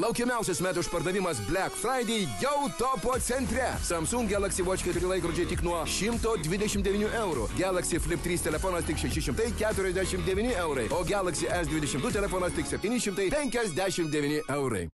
[0.00, 3.66] Laukiamiausias metų išpardavimas Black Friday jau topo centre.
[3.84, 7.50] Samsung Galaxy Watch 4 laikrodžiai tik nuo 129 eurų.
[7.58, 10.88] Galaxy Flip 3 telefonas tik 649 eurai.
[10.96, 14.86] O Galaxy S22 telefonas tik 759 eurai.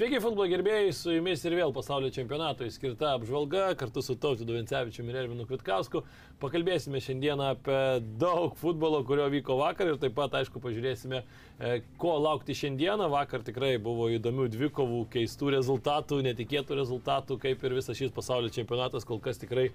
[0.00, 5.12] Sveiki, futbolo gerbėjai, su jumis ir vėl pasaulio čempionatui skirta apžvalga kartu su Tautu Duvencevičiumi
[5.12, 6.00] ir Ervinu Kvitkausku.
[6.40, 7.76] Pakalbėsime šiandieną apie
[8.22, 13.10] daug futbolo, kurio vyko vakar ir taip pat, aišku, pažiūrėsime, e, ko laukti šiandieną.
[13.12, 19.04] Vakar tikrai buvo įdomių dvikovų, keistų rezultatų, netikėtų rezultatų, kaip ir visas šis pasaulio čempionatas
[19.04, 19.68] kol kas tikrai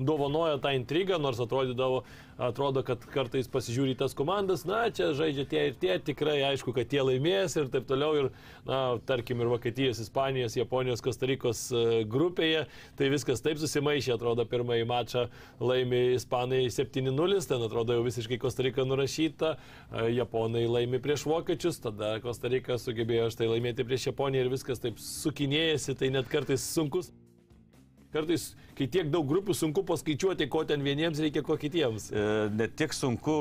[0.00, 2.02] dovanoja tą intrigą, nors atrodydavo,
[2.40, 6.88] atrodo, kad kartais pasižiūri tas komandas, na, čia žaidžia tie ir tie, tikrai aišku, kad
[6.88, 8.16] tie laimės ir taip toliau.
[8.16, 8.28] Ir,
[8.68, 12.64] na, tarkim, ir Vokietijos, Ispanijos, Japonijos, Kostarikos e, grupėje,
[12.98, 15.26] tai viskas taip susimaišė, atrodo, pirmąjį mačą
[15.60, 22.16] laimi Ispanai 7-0, ten atrodo jau visiškai Kostarika nurašyta, e, Japonai laimi prieš Vokiečius, tada
[22.24, 27.12] Kostarika sugebėjo štai laimėti prieš Japoniją ir viskas taip sukinėjasi, tai net kartais sunkus.
[28.10, 32.08] Kartais, kai tiek daug grupių, sunku paskaičiuoti, ko ten vieniems reikia, ko kitiems.
[32.10, 32.24] E,
[32.58, 33.36] net tiek sunku,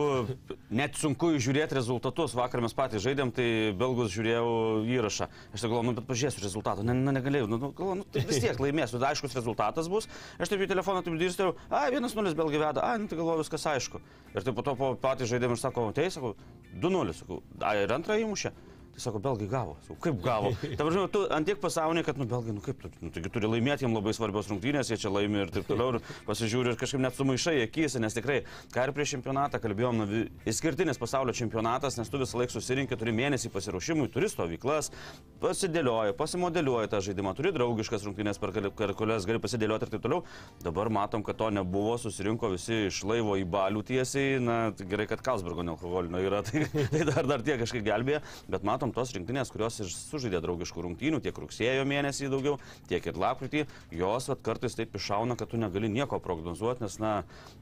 [0.69, 2.35] net sunku žiūrėti rezultatus.
[2.37, 3.47] Vakar mes patys žaidėm, tai
[3.79, 4.51] belgus žiūrėjau
[4.93, 5.29] įrašą.
[5.49, 6.85] Aš tai galvoju, nu, bet pažiūrėsiu rezultatą.
[6.85, 10.05] Ne, ne, negalėjau, nu, nu, galvoju, nu, tai vis tiek laimėsiu, tai aiškus rezultatas bus.
[10.37, 13.41] Aš taip į telefoną taip dirstėjau, a, vienas nulis belgai veda, a, nu, tai galvoju,
[13.41, 14.05] viskas aišku.
[14.35, 16.35] Ir taip po to patys žaidėm ir sako, tai sakau,
[16.77, 18.53] 2-0, sakau, a, ir antrą įmušė.
[18.93, 19.75] Tai sako, belgai gavo.
[19.85, 20.51] Sakau, kaip gavo?
[20.77, 23.49] Ta prasme, tu ant tiek pasaulyje, kad, nu, belgai, nu kaip, tu, nu, taigi turi
[23.51, 27.03] laimėti, jiems labai svarbios rungtynės, jie čia laimi ir taip toliau, ir pasižiūri ir kažkaip
[27.03, 28.41] net sumaišai akise, nes tikrai,
[28.73, 33.13] ką ir prieš čempionatą kalbėjom, nu, išskirtinis pasaulio čempionatas, nes tu visą laiką susirinkti, turi
[33.15, 34.91] mėnesį pasiruošimui, turi stovyklas,
[35.39, 38.51] pasidėlioji, pasimodeliuoji tą žaidimą, turi draugiškas rungtynės, per
[38.99, 40.25] kurias gali pasidėlioti ir taip toliau.
[40.65, 45.07] Dabar matom, kad to nebuvo, susirinko visi iš laivo į balių tiesiai, na, tai gerai,
[45.09, 49.51] kad Kalsbergo nealkoholinio yra, tai, tai dar, dar tie kažkaip gelbėja, bet matom tos rinktinės,
[49.51, 52.55] kurios ir sužaidė draugiškų rungtynių, tiek rugsėjo mėnesį daugiau,
[52.87, 53.65] tiek ir lapkritį,
[53.99, 57.13] jos vat, kartais taip iššauna, kad tu negali nieko prognozuoti, nes, na,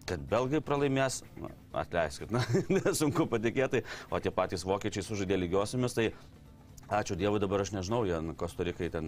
[0.09, 1.50] kad belgai pralaimės, na,
[1.81, 2.45] atleiskit, na,
[2.78, 3.83] nesunku patikėti,
[4.13, 6.11] o tie patys vokiečiai sužaidė lygiosiamis, tai
[6.87, 9.07] Ačiū Dievui, dabar aš nežinau, jie Kostarikai ten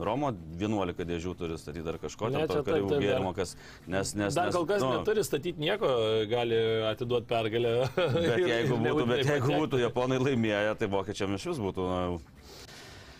[0.00, 3.52] Romo 11 dėžių turi statyti ar kažko, Ne, ten karių gėrimo, kas,
[3.84, 5.90] nes, nes, Dar kol kas nu, neturi statyti nieko,
[6.30, 6.56] gali
[6.88, 7.74] atiduoti pergalę.
[7.96, 12.00] Bet jeigu būtų, bet jeigu būtų japonai laimėję, tai vokiečiam iš vis būtų na,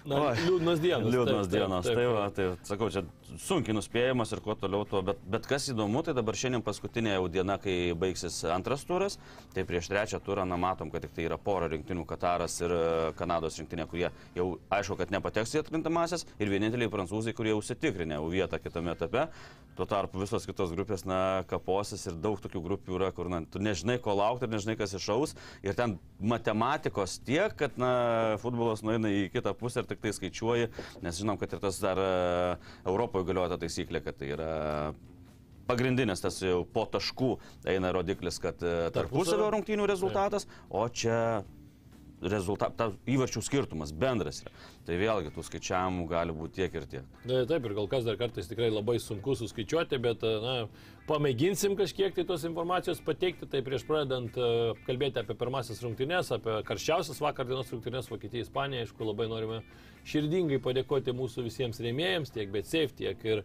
[0.03, 0.39] Na, Oi.
[0.43, 1.13] liūdnos dienos.
[1.15, 1.87] liūdnos taip, dienos.
[1.87, 2.15] taip, Tai, taip.
[2.17, 3.05] va, tai sakau, čia
[3.39, 7.29] sunkiai nuspėjamas ir kuo toliau tuo, bet, bet kas įdomu, tai dabar šiandien paskutinė jau
[7.33, 9.19] diena, kai baigsis antras turas,
[9.55, 12.83] tai prieš trečią turą, na, matom, kad tik tai yra pora rinktinių Kataras ir e,
[13.19, 18.27] Kanados rinktinė, kurie jau aišku, kad nepateks į atkrintamasis ir vieninteliai prancūzai, kurie užsitikrinę jau
[18.33, 19.29] vietą kitame etape.
[19.73, 23.63] Tuo tarpu visos kitos grupės, na, kaposis ir daug tokių grupių yra, kur, na, tu
[23.63, 25.33] nežinai, ko laukti ir nežinai, kas išaus.
[25.65, 30.69] Ir ten matematikos tiek, kad, na, futbolas nueina į kitą pusę ir tik tai skaičiuoji,
[31.05, 32.13] nes žinom, kad ir tas dar e,
[32.85, 34.53] Europoje galioja ta taisyklė, kad tai yra
[35.69, 37.33] pagrindinis tas jau po taškų
[37.73, 41.43] eina rodiklis, kad e, tarpusavio rungtynių rezultatas, o čia
[42.23, 44.53] rezultat, ta įvarčių skirtumas bendras yra.
[44.87, 47.09] Tai vėlgi tų skaičiavimų gali būti tiek ir tiek.
[47.27, 50.55] Na, Taip, ir kol kas dar kartais tikrai labai sunku suskaičiuoti, bet na,
[51.09, 53.49] pamėginsim kažkiek tai tos informacijos pateikti.
[53.51, 54.51] Tai prieš pradedant e,
[54.87, 59.63] kalbėti apie pirmasis rungtynes, apie karščiausias vakar dienos rungtynes Vokietija, Ispanija, aišku, labai norime
[60.09, 63.45] širdingai padėkoti mūsų visiems rėmėjams, tiek BetSafe, tiek ir e,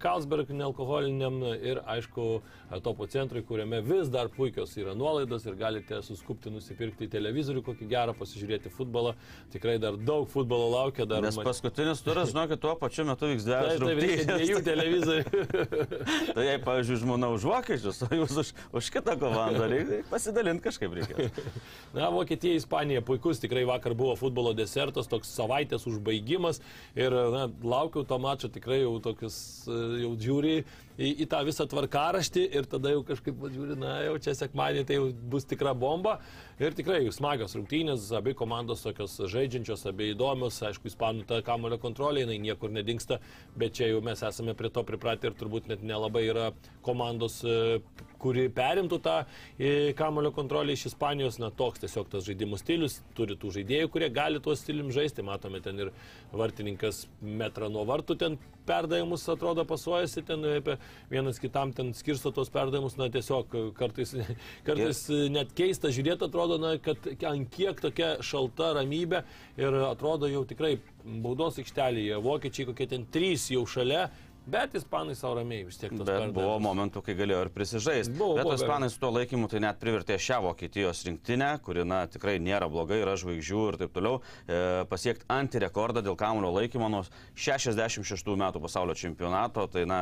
[0.00, 6.00] Carlsberg nealkoholiniam ir, aišku, e, topo centrui, kuriame vis dar puikios yra nuolaidos ir galite
[6.06, 9.14] suskupti nusipirkti televizorių, kokį gerą pasižiūrėti futbolą.
[9.52, 13.84] Tikrai dar daug futbolo laukia, dar Nes paskutinis turas, žinokit, tuo pačiu metu vyks Taip,
[13.84, 15.44] dvi taip, reikia dviejų televizorių.
[16.34, 20.92] Tai jei, pavyzdžiui, žmona už vokiečius, o jūs už, už kitą komandą, reikia pasidalinti kažkaip
[20.98, 21.28] reikia.
[21.96, 26.60] Na, Vokietija, Ispanija, puikus, tikrai vakar buvo futbolo desertas, toks savaitės užbaigimas
[26.98, 29.36] ir na, laukiau to mačo tikrai jau tokius,
[29.68, 30.56] e, jau žiūri
[30.98, 34.98] į, į tą visą tvarkaraštį ir tada jau kažkaip žiūri, na, jau čia sekmadienį tai
[34.98, 36.18] jau bus tikra bomba.
[36.62, 42.22] Ir tikrai smagios rungtynės, abi komandos tokios žaidžiančios, abi įdomios, aišku, ispanų ta kamulio kontrolė,
[42.22, 43.18] jinai niekur nedingsta,
[43.58, 46.52] bet čia jau mes esame prie to pripratę ir turbūt net nelabai yra
[46.86, 47.80] komandos, e,
[48.24, 53.36] kuri perimtų tą e, kamulio kontrolę iš Ispanijos, na toks tiesiog tas žaidimų stilius, turi
[53.40, 55.92] tų žaidėjų, kurie gali tuo stilium žaisti, matome ten ir
[56.32, 60.78] vartininkas metrą nuo vartų ten perdavimus atrodo pasuojasi, ten apie
[61.10, 64.14] vienas kitam ten skirsto tos perdavimus, na tiesiog kartais,
[64.68, 69.24] kartais net keista žiūrėti, atrodo, na, kad ant kiek tokia šalta ramybė
[69.60, 74.08] ir atrodo jau tikrai baudos aikštelėje, vokiečiai kokie ten trys jau šalia,
[74.46, 78.12] Bet ispanai savo ramiai vis tiek tas Bet buvo momentų, kai galėjo ir prisižaisti.
[78.18, 82.02] Buvo, Bet buvo, ispanai su tuo laikymu tai net privertė šią Vokietijos rinktinę, kuri na,
[82.12, 84.60] tikrai nėra blogai, yra žvaigždžių ir taip toliau, e,
[84.90, 87.04] pasiekti antirekordą dėl kamulio laikymo nuo
[87.40, 89.64] 66 metų pasaulio čempionato.
[89.72, 90.00] Tai na,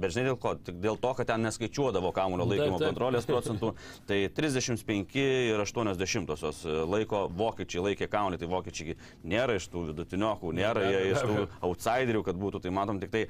[0.00, 0.52] Bet žinai dėl ko?
[0.66, 2.92] Tik dėl to, kad ten neskaičiuodavo kamulio laikymo Taip, taip.
[2.92, 3.72] kontrolės procentų.
[4.08, 8.96] Tai 35 ir 80 laiko vokiečiai laikė kamulį, tai vokiečiai
[9.28, 13.24] nėra iš tų vidutiniokų, nėra jie iš tų outsiderių, kad būtų, tai matom tik tai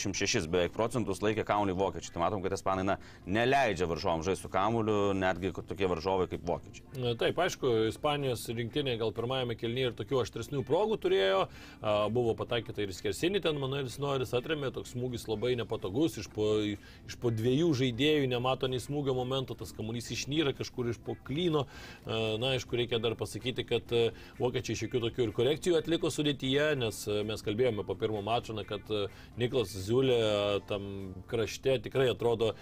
[0.00, 2.12] 36 beveik procentus laikė kamulį vokiečiai.
[2.14, 6.86] Tai matom, kad ispanai na, neleidžia varžovam žaisti su kamuliu, netgi tokie varžovai kaip vokiečiai.
[7.00, 12.34] Na, Taip, aišku, Ispanijos rinktinė gal pirmajame kelnyje ir tokių aštresnių progų turėjo, a, buvo
[12.38, 17.32] pataikyta ir skersinį ten, Manuelis Noris atremė, toks smūgis labai nepatogus, iš po, iš po
[17.34, 21.66] dviejų žaidėjų nemato nei smūgio momento, tas kamuolys išnyra kažkur iš po klyno.
[22.06, 24.06] A, Na, aišku, reikia dar pasakyti, kad a,
[24.40, 28.64] vokiečiai šiokių tokių ir korekcijų atliko sudėtyje, nes a, mes kalbėjome po pirmo mačo, na,
[28.68, 29.06] kad a,
[29.40, 30.32] Niklas Ziulė a,
[30.70, 30.86] tam
[31.30, 32.54] krašte tikrai atrodo,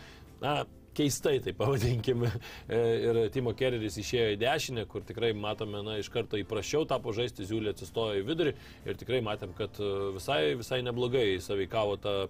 [0.42, 0.62] na,
[0.98, 2.30] keistai, tai pavadinkime.
[3.08, 7.46] Ir Timo Kereris išėjo į dešinę, kur tikrai matome, na, iš karto įprašiau tapo žaisti,
[7.48, 8.54] Ziulė atsistojo į vidurį
[8.88, 12.28] ir tikrai matėm, kad e, visai, visai neblogai saveikavo ta e,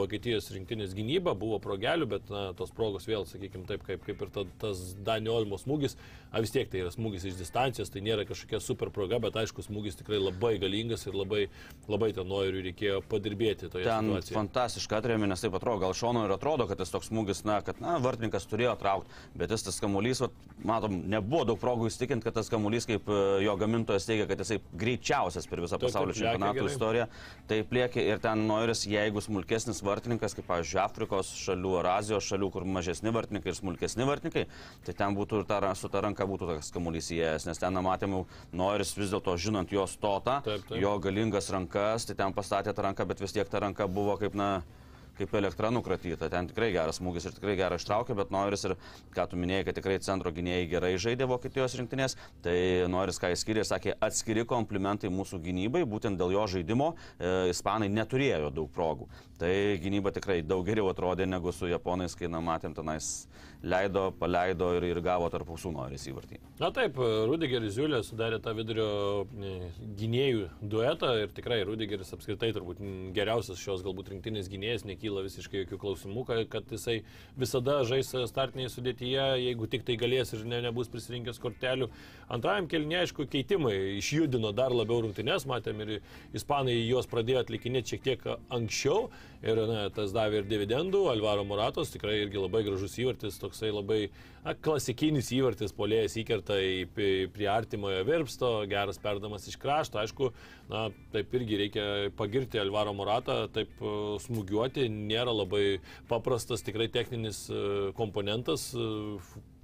[0.00, 4.32] Vokietijos rinktinės gynyba, buvo progelių, bet na, tos progos vėl, sakykime, taip kaip, kaip ir
[4.34, 5.96] ta, tas Danio Olmo smūgis,
[6.30, 9.64] a vis tiek tai yra smūgis iš distancijos, tai nėra kažkokia super proga, bet aišku,
[9.66, 11.46] smūgis tikrai labai galingas ir labai,
[11.90, 14.36] labai ten noriu reikėjo padirbėti toje Ten situacijoje.
[14.38, 17.80] fantastiškai atrėmė, nes taip atrodo, gal šono ir atrodo, kad tas toks smūgis, na, kad,
[17.82, 20.22] na, vartininkas turėjo traukti, bet jis tas kamuolys,
[20.66, 24.60] matom, nebuvo daug progų įstikinti, kad tas kamuolys, kaip e, jo gamintojas teigia, kad jisai
[24.80, 27.06] greičiausias per visą pasaulio čempionatų istoriją,
[27.50, 32.50] tai plėkė ir ten noris, jeigu smulkesnis vartininkas, kaip, pavyzdžiui, Afrikos šalių ar Azijos šalių,
[32.54, 34.46] kur mažesni vartininkai ir smulkesni vartininkai,
[34.86, 37.84] tai ten būtų ir ta, su ta ranka būtų tas kamuolys įėjęs, nes ten na,
[37.84, 38.24] matėm, jau
[38.56, 40.80] noris vis dėlto, žinant jo stotą, Taip, taip.
[40.82, 44.36] jo galingas rankas, tai ten pastatė tą ranką, bet vis tiek ta ranka buvo kaip,
[44.38, 44.60] na,
[45.20, 46.30] kaip elektra nukratyta.
[46.32, 48.76] Ten tikrai geras smūgis ir tikrai gerai ištraukė, bet Noris ir,
[49.14, 52.56] ką tu minėjai, kad tikrai centro gynėjai gerai žaidė Vokietijos rinktinės, tai
[52.92, 57.90] Noris, ką jis skiria, sakė, atskiri komplimentai mūsų gynybai, būtent dėl jo žaidimo e, ispanai
[57.92, 59.10] neturėjo daug progų.
[59.40, 63.06] Tai gynyba tikrai daug geriau atrodė negu su japonais, kai na, matėm tenais
[63.64, 66.38] leido, paleido ir, ir gavo tarp ausų Noris įvartį.
[66.60, 66.96] Na taip,
[67.28, 68.88] Rudigeris Ziulė sudarė tą vidurio
[69.24, 69.52] e,
[70.00, 72.82] gynėjų duetą ir tikrai Rudigeris apskritai turbūt
[73.16, 76.98] geriausias šios galbūt rinktinės gynėjas, nekyla visiškai jokių klausimų, ka- kad jisai
[77.40, 81.88] visada žais startinėje sudėtyje, jeigu tik tai galės ir ne, nebus prisirinkęs kortelių.
[82.32, 85.96] Antrajam kelnie, aišku, keitimai išjudino dar labiau rungtynes, matėm ir
[86.36, 89.08] ispanai juos pradėjo atlikinėti šiek tiek anksčiau
[89.42, 91.04] ir na, tas davė ir dividendų.
[91.12, 94.00] Alvaro Moratos tikrai irgi labai gražus įvartis, toksai labai
[94.44, 96.84] na, klasikinis įvartis, polėjas įkerta į,
[97.34, 100.00] prie artimojo virpsto, geras perdamas iš krašto.
[100.02, 100.30] Aišku,
[100.72, 101.88] na, taip irgi reikia
[102.18, 103.96] pagirti Alvaro Moratą, taip e,
[104.26, 105.64] smūgiuoti nėra labai
[106.10, 108.88] paprastas, tikrai techninis e, komponentas e,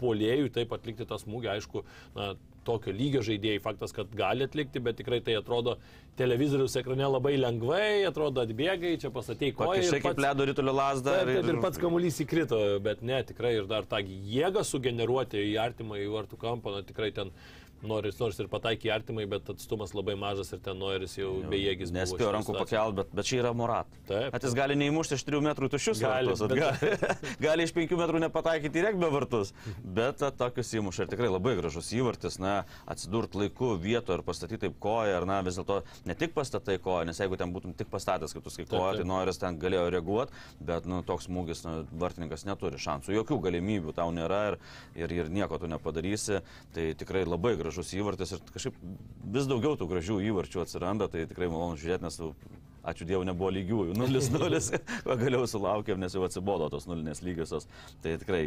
[0.00, 1.52] polėjui taip atlikti tą smūgį.
[1.56, 1.84] Aišku,
[2.16, 2.34] na,
[2.66, 5.76] tokio lygio žaidėjai faktas, kad gali atlikti, bet tikrai tai atrodo
[6.18, 9.84] televizoriaus ekrane labai lengvai, atrodo atbėgai, čia pasatei koją.
[9.84, 11.18] Ir kaip ledo rytulio lasdą.
[11.20, 15.54] Taip, taip, ir pats kamuolys įkrito, bet ne, tikrai ir dar tą jėgą sugeneruoti į
[15.62, 17.32] artimą į vartų kampą, na tikrai ten
[17.82, 21.90] noris, nors ir pataikė artimai, bet atstumas labai mažas ir ten noris jau bejėgis.
[21.92, 22.78] buvo Nespėjo rankų situacijoj.
[22.78, 23.86] pakelt, bet, bet čia yra Morat.
[24.08, 24.34] Taip.
[24.34, 27.16] At jis gali neįmušti iš 3 metrų tušius Gali, vartus, bet- gali,
[27.46, 29.52] gali iš 5 metrų nepataikyti į regbio vartus,
[29.84, 34.78] bet tokius įmuša ir tikrai labai gražus įvartis, na, atsidurt laiku vietoje ir pastatyti taip
[34.80, 38.32] koją, ar na, vis dėlto ne tik pastatai koją, nes jeigu ten būtum tik pastatęs,
[38.32, 38.70] kaip tu taip.
[38.70, 43.94] tai noris ten galėjo reaguoti, bet, nu, toks smūgis, na, vartininkas neturi šansų, jokių galimybių
[43.96, 44.58] tau nėra ir,
[44.96, 46.40] ir, ir nieko tu nepadarysi,
[46.74, 48.78] tai tikrai labai gražus įvartis ir kažkaip
[49.36, 52.32] vis daugiau tų gražių įvarčių atsiranda, tai tikrai malonu žiūrėti, nes tu
[52.86, 53.96] Ačiū Dievui, nebuvo lygiųjų.
[53.98, 57.66] 0-0, pagaliau sulaukėm, nes jau atsibodo tos nulinės lygiosios.
[58.04, 58.42] Tai tikrai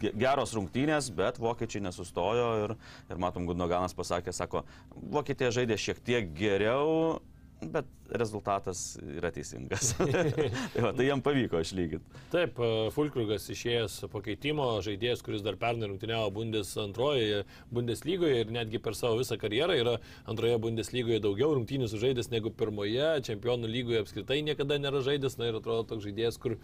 [0.00, 2.74] ge- geros rungtynės, bet vokiečiai nesustojo ir,
[3.12, 4.64] ir matom, Gundoganas pasakė, sako,
[5.12, 7.20] Vokietija žaidė šiek tiek geriau,
[7.62, 9.92] bet rezultatas yra teisingas.
[9.98, 12.20] tai, va, tai jam pavyko išlyginti.
[12.32, 17.42] Taip, e, Fulkrugas išėjęs pakeitimo žaidėjas, kuris dar pernai rungtyniavo Bundes antrojoje
[17.72, 19.96] Bundeslygoje ir netgi per savo visą karjerą yra
[20.28, 25.60] antroje Bundeslygoje daugiau rungtynių sužaidęs negu pirmoje, čempionų lygoje apskritai niekada nėra žaidęs, na ir
[25.60, 26.58] atrodo toks žaidėjas, kur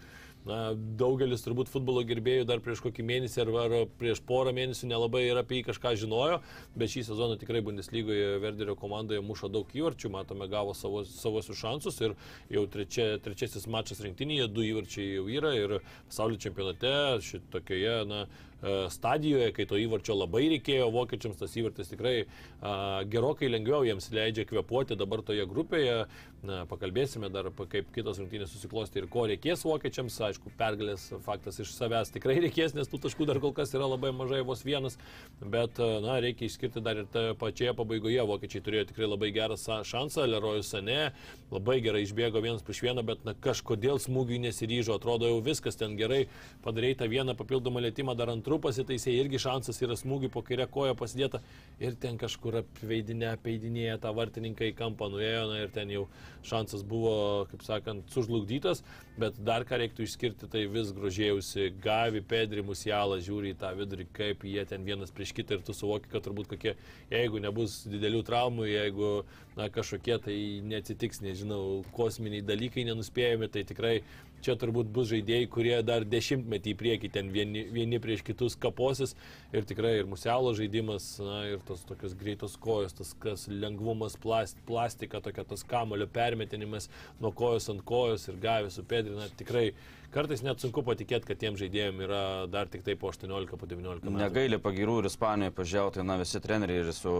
[0.47, 0.59] na,
[0.99, 5.39] daugelis turbūt futbolo gerbėjų dar prieš kokį mėnesį ar, ar prieš porą mėnesių nelabai ir
[5.41, 6.39] apie jį kažką žinojo,
[6.79, 11.99] bet šį sezoną tikrai Bundeslygoje Verderio komandoje muša daug įvarčių, matome, gavo savo, savosius šansus
[12.05, 12.15] ir
[12.53, 16.93] jau trečia, trečiasis mačas rinktinėje, du įvarčiai jau yra ir pasaulio čempionate
[17.25, 18.23] šitokioje, na,
[18.63, 24.09] e, stadijoje, kai to įvarčio labai reikėjo, vokiečiams tas įvartis tikrai a, gerokai lengviau jiems
[24.15, 26.05] leidžia kvepuoti dabar toje grupėje.
[26.39, 30.15] Na, pakalbėsime dar, kaip kitos rungtynės susiklosti ir ko reikės vokiečiams.
[30.29, 34.13] Aišku, pergalės faktas iš savęs tikrai reikės, nes tų taškų dar kol kas yra labai
[34.15, 34.95] mažai, vos vienas.
[35.41, 38.21] Bet, na, reikia išskirti dar ir tą pačioje pabaigoje.
[38.29, 40.29] Vokiečiai turėjo tikrai labai gerą šansą.
[40.31, 41.11] Lerojus Sane
[41.51, 44.95] labai gerai išbėgo vienas prieš vieną, bet, na, kažkodėl smūgiui nesiryžo.
[44.95, 46.21] Atrodo, jau viskas ten gerai.
[46.63, 50.95] Padarai tą vieną papildomą lėtymą, dar antrų pasitaisė, irgi šansas yra smūgiui po kairę koją
[50.95, 51.43] pasidėta.
[51.83, 56.07] Ir ten kažkur apveidinė, apeidinėja tą vartininką į kampą nuėjo, na ir ten jau
[56.47, 58.83] šansas buvo, kaip sakant, sužlugdytas,
[59.19, 64.07] bet dar ką reiktų išskirti, tai vis grožėjausi Gavi, Pedri, Musialą, žiūri į tą vidurį,
[64.15, 66.75] kaip jie ten vienas prieš kitą ir tu suvoki, kad turbūt kokie,
[67.11, 69.11] jeigu nebus didelių traumų, jeigu
[69.59, 70.37] na, kažkokie tai
[70.71, 73.99] neatsitiks, nežinau, kosminiai dalykai nenuspėjami, tai tikrai
[74.45, 79.15] čia turbūt bus žaidėjai, kurie dar dešimtmetį į priekį ten vieni, vieni prieš kitus kaposis
[79.55, 84.59] ir tikrai ir musialo žaidimas, na, ir tos tokios greitos kojos, tas kas lengvumas, plast,
[84.69, 89.73] plastika, tokia tas kamulio permetinimas nuo kojos ant kojos ir gavęs su pedrina, tikrai
[90.13, 94.09] kartais net sunku patikėti, kad tiem žaidėjim yra dar tik tai po 18, po 19
[94.09, 94.15] metų.
[94.17, 97.13] Negaili pagirų ir Ispanijoje pažiūrėjau, tai na, visi treneriai ir su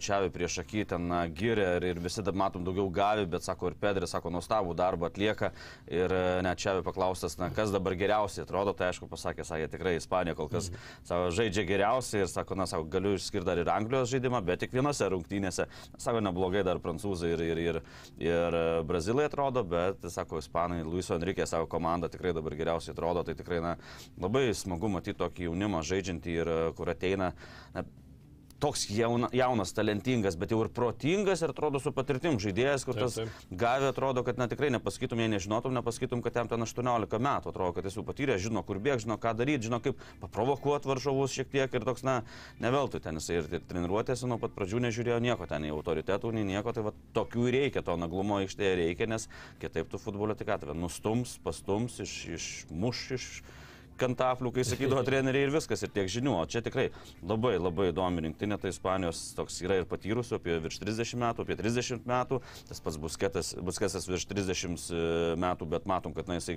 [0.00, 3.76] Čiavi prieš akį ten na, gyrė ir, ir visi matom daugiau gavi, bet sako ir
[3.80, 5.52] Pedris, sako, nuostabų darbą atlieka
[5.90, 9.96] ir e, net Čiavi paklaustas, na, kas dabar geriausiai atrodo, tai aišku pasakė, sakė, tikrai
[9.98, 10.88] Ispanija kol kas mhm.
[11.10, 14.74] savo žaidžia geriausiai ir sako, na, sako, galiu išskirti dar ir Anglijos žaidimą, bet tik
[14.76, 15.68] vienose rungtynėse,
[15.98, 17.80] sako, neblogai dar prancūzai ir, ir, ir,
[18.24, 23.24] ir brazilai atrodo, bet, sako, Ispanai, Luiso Enrique, savo komanda tikrai tikrai dabar geriausiai atrodo,
[23.24, 23.76] tai tikrai na,
[24.20, 27.32] labai smagu matyti tokį jaunimą žaidžiantį ir kur ateina
[27.74, 27.84] na,
[28.60, 33.16] toks jauna, jaunas, talentingas, bet jau ir protingas ir atrodo su patirtim žaidėjas, kur tas
[33.16, 33.54] taip, taip.
[33.62, 37.74] gavė atrodo, kad na, tikrai nepasakytum, jei nežinotum, nepasakytum, kad jam ten 18 metų, atrodo,
[37.76, 41.52] kad jis jau patyrė, žino, kur bėg, žino, ką daryti, žino, kaip paprovokuoti varžovus šiek
[41.52, 42.20] tiek ir toks, na,
[42.62, 46.48] neveltui ten jisai ir, ir treniruotėsi nuo pat pradžių nežiūrėjo nieko, ten nei autoritetų, nei
[46.52, 49.30] nieko, tai va tokių reikia, to naglumo aikštėje reikia, nes
[49.62, 53.32] kitaip tu futbolo tik atveju nustums, pastums, iš, išmuš iš...
[53.40, 53.58] iš
[54.00, 56.34] kantaflių, kai sakydavo treneriai ir viskas, ir tiek žinių.
[56.40, 56.88] O čia tikrai
[57.22, 61.58] labai labai įdomi rinktinė, tai Ispanijos toks yra ir patyrusių, apie virš 30 metų, apie
[61.60, 65.02] 30 metų, tas pats Busketas, Busketas virš 30 e,
[65.40, 66.56] metų, bet matom, kad na, jisai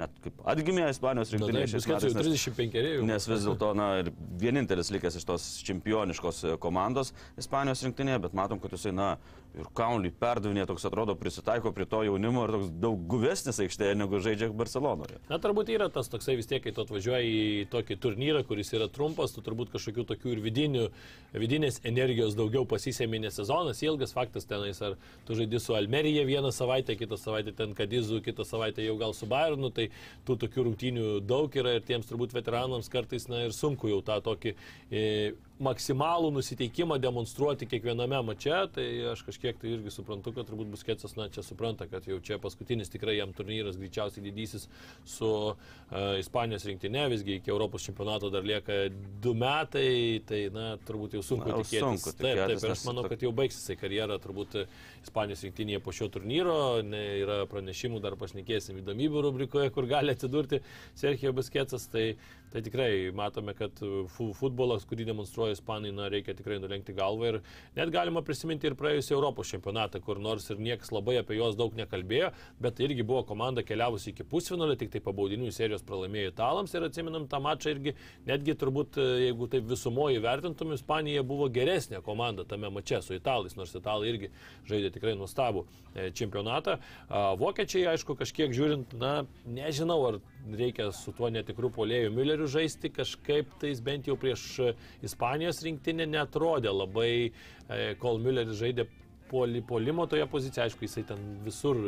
[0.00, 1.66] net kaip atgimė Ispanijos rinktinė.
[1.72, 3.06] Busketas jau 35 jau.
[3.08, 8.36] Nes vis dėlto, na, ir vienintelis likęs iš tos čempioniškos e, komandos Ispanijos rinktinėje, bet
[8.36, 9.14] matom, kad jisai, na,
[9.58, 14.20] ir kaunį perdavinė, toks atrodo prisitaiko prie to jaunimo ir toks daug guvesnis aikštėje negu
[14.24, 15.20] žaidžia Barcelonoje.
[15.28, 18.88] Na, turbūt yra tas toksai vis tiek, kai tu atvažiuoji į tokį turnyrą, kuris yra
[18.92, 20.86] trumpas, tu turbūt kažkokių tokių ir vidinių,
[21.36, 24.96] vidinės energijos daugiau pasisėmė, nes sezonas ilgas faktas tenais, ar
[25.28, 29.28] tu žaidži su Almerija vieną savaitę, kitą savaitę ten Kadizu, kitą savaitę jau gal su
[29.28, 29.90] Bayernu, tai
[30.28, 34.20] tų tokių rungtynių daug yra ir tiems turbūt veteranams kartais, na ir sunku jau tą
[34.24, 34.56] tokį
[34.88, 35.06] e,
[35.62, 41.28] maksimalų nusiteikimą demonstruoti kiekviename mače, tai aš kažkiek tai irgi suprantu, kad turbūt Busketsas, na,
[41.32, 44.68] čia supranta, kad jau čia paskutinis tikrai jam turnyras greičiausiai didysis
[45.04, 45.56] su uh,
[46.18, 48.86] Ispanijos rinktinė, visgi iki Europos čempionato dar lieka
[49.22, 51.84] du metai, tai, na, turbūt jau sunku na, tikėtis.
[51.84, 52.22] Sunku tikėtis.
[52.22, 54.62] Taip, taip, ir aš manau, kad jau baigsis karjerą turbūt
[55.02, 56.54] Ispanijos rinktinėje po šio turnyro,
[56.86, 60.60] ne, yra pranešimų, dar pašnekėsim įdomybių rubrikoje, kur gali atsidurti
[60.94, 62.12] Serhijo Busketsas, tai,
[62.52, 63.80] tai tikrai matome, kad
[64.38, 67.38] futbolas, kurį demonstruoja ispanai, na, reikia tikrai nulenkti galvą ir
[67.74, 71.74] net galima prisiminti ir praėjusią Europos čempionatą, kur nors ir niekas labai apie juos daug
[71.78, 72.30] nekalbėjo,
[72.62, 77.26] bet irgi buvo komanda keliavusi iki pusfinalio, tik tai pabaudinių serijos pralaimėjo italams ir atsiminam
[77.26, 77.96] tą mačą irgi,
[78.30, 83.74] netgi turbūt, jeigu taip visumoji vertintum, Ispanija buvo geresnė komanda tame mače su italais, nors
[83.74, 84.32] italai irgi
[84.70, 86.78] žaidė tikrai nuostabų e, čempionatą.
[87.40, 89.12] Vokiečiai, aišku, kažkiek žiūrint, na,
[89.46, 90.20] nežinau, ar
[90.58, 94.48] reikia su tuo netikru polėjų Mülleriu žaisti, kažkaip tais bent jau prieš
[95.04, 97.12] Ispanijos rinktinę netrodė labai,
[97.68, 98.88] e, kol Mülleris žaidė
[99.68, 101.78] polimo toje pozicijoje, aišku, jisai ten visur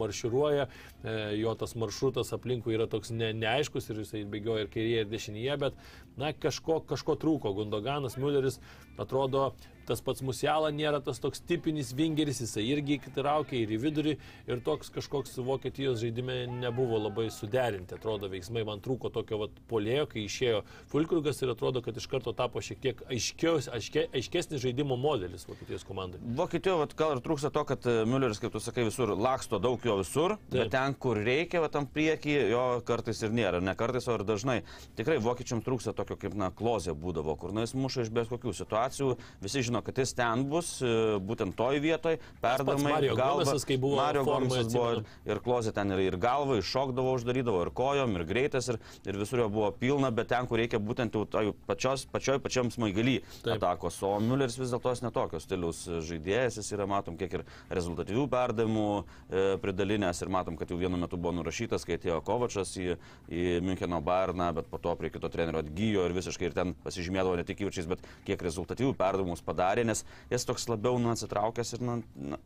[0.00, 5.04] marširuoja, e, jo tas maršrutas aplinkui yra toks ne, neaiškus ir jisai bėgioja ir kairėje,
[5.04, 5.78] ir dešinėje, bet,
[6.18, 7.54] na, kažko, kažko trūko.
[7.58, 8.58] Gundoganas, Mülleris
[8.98, 9.52] atrodo
[9.88, 14.14] tas pats Musiala nėra tas toks tipinis vingeris, jisai irgi traukia ir į vidurį
[14.50, 20.08] ir toks kažkoks Vokietijos žaidime nebuvo labai suderinti, atrodo veiksmai, man trūko tokio vat, polėjo,
[20.12, 24.98] kai išėjo Fulkrugas ir atrodo, kad iš karto tapo šiek tiek aiškiaus, aiške, aiškesnis žaidimo
[25.00, 26.20] modelis Vokietijos komandai.
[26.38, 29.82] Vokietijoje vat, gal ir trūksta to, kad e, Mülleris, kaip tu sakai, visur laksto daug
[29.84, 30.54] jo visur, Taip.
[30.56, 33.62] bet ten, kur reikia, va, tam priekį, jo kartais ir nėra.
[33.64, 34.58] Ne kartais, o ir dažnai.
[34.98, 38.54] Tikrai vokiečiams trūksta tokio kaip, na, klozė būdavo, kur, na, jis muša iš bet kokių
[38.60, 39.14] situacijų.
[39.44, 42.92] Visi žino, kad jis ten bus, e, būtent toj vietoj, perdamai.
[42.92, 46.58] Mario galva- Gomesas, kai buvo Mario Gomesas buvo ir, ir klozė ten ir, ir galva,
[46.58, 50.58] iššokdavo, uždarydavo, ir kojom, ir greitas, ir, ir visur jo buvo pilna, bet ten, kur
[50.58, 53.58] reikia būtent jau toj pačios, pačioj pačiam smaigaly Taip.
[53.58, 54.00] atakos.
[54.02, 58.86] O Mülleris vis dėlto jis netokios stiliaus žaidėjas, jis yra, matom, kiek ir rezultatyvių perdavimų
[59.30, 62.96] e, pridalinęs ir matom, kad jau vienu metu buvo nurašytas, kai atėjo Kovačas į,
[63.28, 67.36] į Müncheno Bayerną, bet po to prie kito trenerio atgyjo ir visiškai ir ten pasižymėdavo
[67.36, 71.84] ne tik įvarčiais, bet kiek rezultatyvių perdavimus padarė, nes jis toks labiau nu, atsitraukęs ir
[71.84, 72.38] nu, na,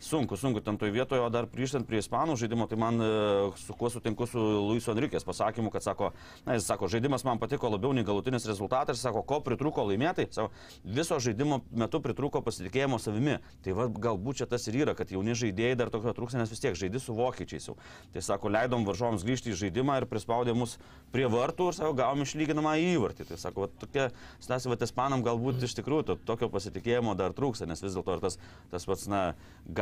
[0.00, 3.08] sunku, sunku ten toj vietoje, o dar grįžtant prie ispanų žaidimo, tai man e,
[3.60, 6.10] su kuo sutinku su Luiso Enrikės pasakymu, kad sako,
[6.46, 10.50] na, jis sako, žaidimas man patiko labiau nei galutinis rezultatas, sako, ko pritruko laimėtai, sako,
[10.84, 13.38] viso žaidimo metu pritruko pasitikėjimo savimi.
[13.64, 16.64] Tai va, galbūt čia tas ir yra, kad jauni žaidėjai dar tokio trūksta, nes vis
[16.64, 17.76] tiek žaidži su vokiečiais jau.
[18.14, 20.78] Tai sako, leidom varžovams grįžti į žaidimą ir prispaudė mus
[21.12, 23.28] prie vartų ir sako, gavom išlyginamą įvartį.
[23.28, 24.08] Tai sako, va, tokia,
[24.40, 28.24] stasi, va, ispanam galbūt iš tikrųjų to, tokio pasitikėjimo dar trūksta, nes vis dėlto ir
[28.24, 28.38] tas,
[28.72, 29.22] tas pats, na,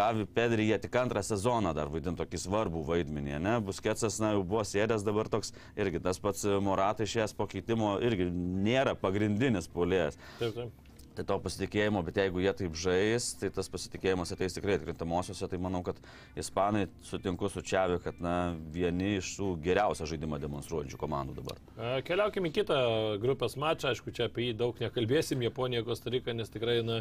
[0.09, 3.57] Gavi Pedri, jie tik antrą sezoną dar vaidina tokį svarbų vaidmenį, ne?
[3.65, 8.31] Busketsas, na, jau buvo sėdęs dabar toks, irgi tas pats Moratai išėjęs po keitimo, irgi
[8.33, 10.17] nėra pagrindinis polėjas.
[10.39, 10.85] Taip, taip.
[11.19, 15.59] Tai to pasitikėjimo, bet jeigu jie taip žais, tai tas pasitikėjimas ateis tikrai atkrintamosiose, tai
[15.59, 15.99] manau, kad
[16.39, 18.35] ispanai sutinku su Čiavi, kad na,
[18.75, 21.59] vieni iš tų geriausią žaidimą demonstruojančių komandų dabar.
[21.75, 22.79] E, Keliaukime į kitą
[23.25, 27.01] grupės mačą, aišku, čia apie jį daug nekalbėsim, Japonija, Kostarika, nes tikrai, na,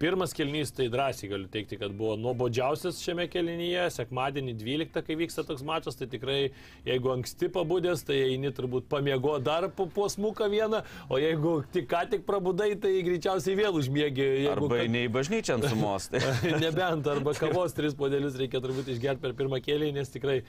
[0.00, 5.44] pirmas kelnys, tai drąsiai galiu teikti, kad buvo nuobodžiausias šiame kelnyje, sekmadienį 12, kai vyksta
[5.44, 6.38] toks mačas, tai tikrai,
[6.86, 10.80] jeigu anksti pabudęs, tai eini turbūt pamiego dar po posmuką vieną,
[11.12, 14.24] o jeigu tik ką tik prabudai, tai greičiausiai vėl užmėgi.
[14.46, 16.08] jeigu Arba ka- ne į bažnyčią ant sumos.
[16.14, 16.24] Tai.
[16.64, 20.40] Nebent, arba kavos tris podelius reikia turbūt išgerti per pirmą kėlį, nes tikrai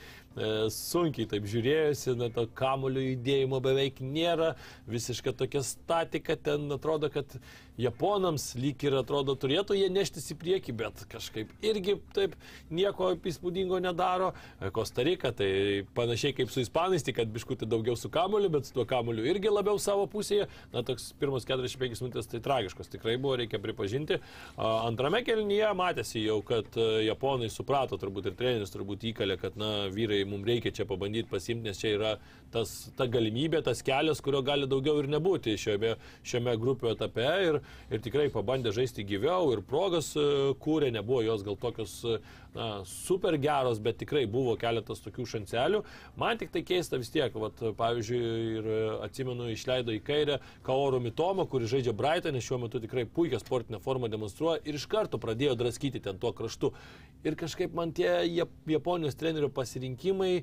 [0.71, 4.53] sunkiai taip žiūrėjusi, na, to kamulio judėjimo beveik nėra,
[4.88, 7.39] visiška tokia statika, ten atrodo, kad
[7.81, 12.35] japonams lyg ir atrodo turėtų jie neštis į priekį, bet kažkaip irgi taip
[12.74, 14.31] nieko įspūdingo nedaro.
[14.59, 18.75] E, Kostarika tai panašiai kaip su ispanais, tik kad biškutį daugiau su kamuliu, bet su
[18.75, 20.48] tuo kamuliu irgi labiau savo pusėje.
[20.75, 24.20] Na, toks pirmas 45 minutės tai tragiškos tikrai buvo, reikia pripažinti.
[24.57, 29.87] Antrame kelnyje matėsi jau, kad e, japonai suprato, turbūt ir treneris turbūt įkalė, kad, na,
[29.94, 32.12] vyrai, mums reikia čia pabandyti pasimti, nes čia yra
[32.53, 35.96] tas, ta galimybė, tas kelias, kurio gali daugiau ir nebūti šiame,
[36.27, 37.27] šiame grupių etape.
[37.48, 37.59] Ir,
[37.92, 40.25] ir tikrai pabandė žaisti gyviau ir progas e,
[40.61, 42.20] kūrė, nebuvo jos gal tokios e,
[42.55, 45.83] na, super geros, bet tikrai buvo keletas tokių šancelių.
[46.20, 48.24] Man tik tai keista vis tiek, vat, pavyzdžiui,
[48.57, 53.40] ir e, atsimenu, išleido į kairę Kaoru Mitomą, kuris žaidžia Brightonė, šiuo metu tikrai puikią
[53.42, 56.74] sportinę formą demonstruoja ir iš karto pradėjo draskyti ten tuo kraštu.
[57.27, 60.42] Ir kažkaip man tie Jap- Japonijos trenerių pasirinkimai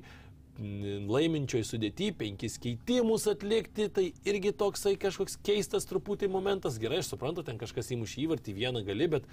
[0.59, 6.79] laiminčioj sudėti, penkis keitimus atlikti, tai irgi toksai kažkoks keistas truputį momentas.
[6.81, 9.27] Gerai, aš suprantu, ten kažkas įmušė įvartį, vieną gali, bet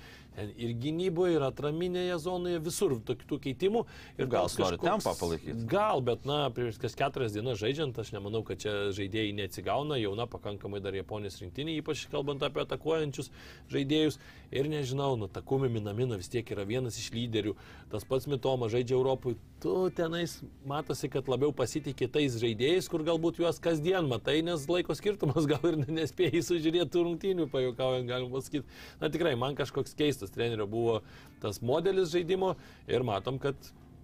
[0.55, 3.83] ir gynyboje, ir atraminėje zonoje, visur tokių keitimų.
[4.21, 5.67] Ir Gal nori tempą palaikyti?
[5.71, 10.29] Gal, bet na, prieš kas keturias dienas žaidžiant, aš nemanau, kad čia žaidėjai neatsigauna, jauna
[10.31, 13.33] pakankamai dar Japonijos rinktinė, ypač kalbant apie atakuojančius
[13.73, 14.21] žaidėjus.
[14.55, 17.57] Ir nežinau, nu, Takumi Minamina vis tiek yra vienas iš lyderių.
[17.91, 19.41] Tas pats Mitoma žaidžia Europoje.
[19.63, 20.37] Tu tenais
[20.69, 25.65] matosi, kad labiau pasitikė tais žaidėjais, kur galbūt juos kasdien matai, nes laiko skirtumas gal
[25.71, 28.69] ir nespėjai sužiūrėti rungtynių, pajuokaujant, galima pasakyti.
[29.01, 31.01] Na tikrai, man kažkoks keistas trenerio buvo
[31.43, 32.55] tas modelis žaidimo
[32.91, 33.57] ir matom, kad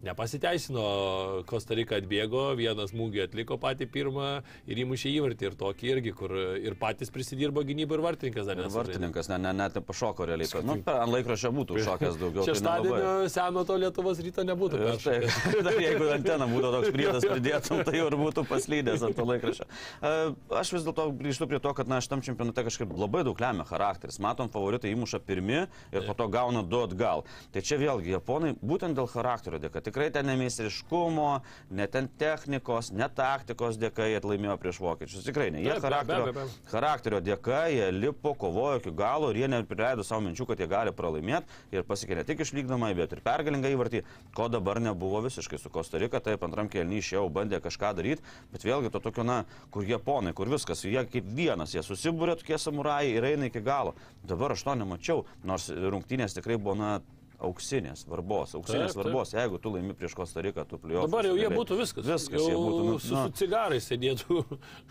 [0.07, 0.83] nepasiteisino.
[1.49, 4.29] Kostarika atbėgo, vieną smūgį atliko patį pirmą
[4.71, 8.79] ir įmušė įvartį ir tokį irgi, kur ir patys prisidirbo gynybą ir vartininkas dar nesužaidė.
[8.79, 10.49] vartininkas ne, ne, net nepašoko realiai.
[10.67, 12.45] Nu, per- ant laikraščio būtų šokęs daugiau.
[12.45, 13.33] tai Šeštadienio nelabai.
[13.33, 14.81] seno to Lietuvos ryto nebūtų.
[15.03, 15.29] Taip,
[15.67, 19.69] dar jeigu antena būtų toks priedas pridėtum, tai jau ir būtų paslydęs ant to laikraščio.
[20.63, 24.19] Aš vis dėlto grįžtu prie to, kad na, šitam čempionate kažkaip labai daug lemia charakteris.
[24.23, 27.25] Matom, favoritai įmuša pirmi ir po to gauna du atgal.
[27.53, 29.83] Tai čia vėlgi, japonai būtent dėl charakterio dėka.
[29.93, 35.27] Tikrai ten nemeistriškumo, ne ten technikos, ne taktikos dėka jie laimėjo prieš vokiečius.
[35.27, 35.61] Tikrai ne.
[35.63, 36.49] Jie be charakterio, be abejo.
[36.71, 40.95] charakterio dėka, jie lipo, kovojo iki galo ir jie neprileido savo minčių, kad jie gali
[40.97, 44.03] pralaimėti ir pasiekė ne tik išlygdomai, bet ir pergalingą įvartį,
[44.37, 46.23] ko dabar nebuvo visiškai su Kostarika.
[46.23, 49.43] Taip, antram kelnyje išėjau, bandė kažką daryti, bet vėlgi to tokio, na,
[49.75, 53.97] kur japonai, kur viskas, jie kaip vienas, jie susibūrė tokie samurajai ir eina iki galo.
[54.25, 57.01] Dabar aš to nemačiau, nors rungtynės tikrai buvo, na,
[57.43, 58.97] auksinės svarbos, auksinės Taip, taip.
[58.97, 61.07] svarbos, jeigu tu laimi prieš Kostariką, tu pliuosi.
[61.11, 62.07] Dabar jau jie būtų viskas.
[62.07, 64.43] Viskas, jau jie būtų, nu, su, su cigarais sėdėtų.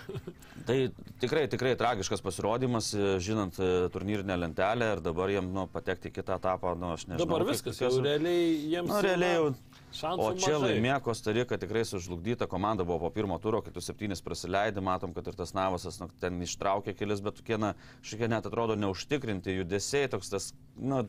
[0.67, 0.77] Tai
[1.23, 6.37] tikrai, tikrai tragiškas pasirodymas, e, žinant e, turnyrinę lentelę ir dabar jiem nu, patekti kitą
[6.37, 7.25] etapą, nu, aš nežinau.
[7.25, 8.91] Dabar kaip- viskas, kas- jau realiai jiems...
[8.91, 9.47] Nu, realiai jau.
[9.91, 14.23] Šansų O čia laimėjo Kostarika, tikrai sužlugdyta komanda buvo po pirmo turo, kai tu septynis
[14.23, 18.31] prasileidai, matom, kad ir tas Navasas nu, ten ištraukė kelis, bet tokie, na, šiek tiek
[18.31, 20.47] net atrodo neužtikrinti judesiai, toks tas,
[20.79, 21.01] na,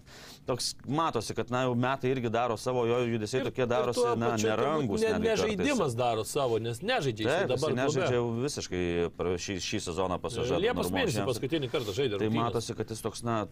[0.48, 4.34] toks matosi, kad, na, jau metai irgi daro savo, jo judesiai tokie darosi, tuo na,
[4.40, 5.04] nerangus.
[5.04, 5.44] Ne, netgi ne kartais.
[5.46, 7.78] žaidimas daro savo, nes nežaidžia Taip, dabar.
[7.84, 8.84] nežaidžia jau visiškai
[9.46, 10.62] šį, šį sezoną pasižadėjo.
[10.66, 12.18] Liepos mėnesį paskutinį kartą žaidė.
[12.18, 13.44] Tai matosi, kad jis toks, na,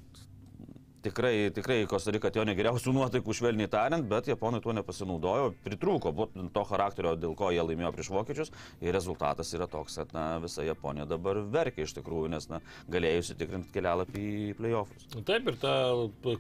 [1.04, 6.64] tikrai, tikrai Kostarika jo negeriausių nuotaikų švelniai tariant, bet japonai tuo nepasinaudojo, pritrūko būtent to
[6.68, 11.06] charakterio, dėl ko jie laimėjo prieš vokiečius ir rezultatas yra toks, kad, na, visa Japonija
[11.08, 12.60] dabar verkia iš tikrųjų, nes, na,
[12.90, 15.06] galėjo įsitikrinti kelialapį į playoffus.
[15.14, 15.74] Nu Taip, ir ta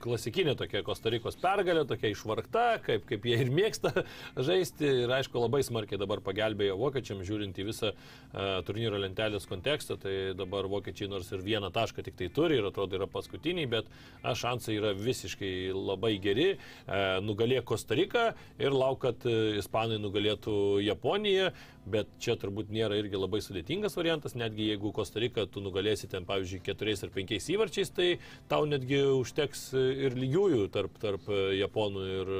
[0.02, 3.92] klasikinė tokia Kostarikos pergalė, tokia išvargta, kaip, kaip jie ir mėgsta
[4.48, 4.88] žaisti.
[5.04, 9.98] Ir aišku, labai smarkiai dabar pagelbėjo vokiečiam, žiūrint į visą uh, turnyro lentelės kontekstą.
[10.00, 13.88] Tai dabar vokiečiai nors ir vieną tašką tik tai turi ir atrodo yra paskutiniai, bet
[14.22, 16.54] a, šansai yra visiškai labai geri.
[16.86, 21.52] Uh, nugalėjo Kostariką ir lauk, kad uh, ispanai nugalėtų Japoniją.
[21.88, 26.60] Bet čia turbūt nėra irgi labai sudėtingas variantas, netgi jeigu Kostarika tu nugalėsi ten, pavyzdžiui,
[26.66, 28.08] keturiais ar penkiais įvarčiais, tai
[28.50, 32.32] tau netgi užteks ir lygiųjų tarp, tarp japonų ir,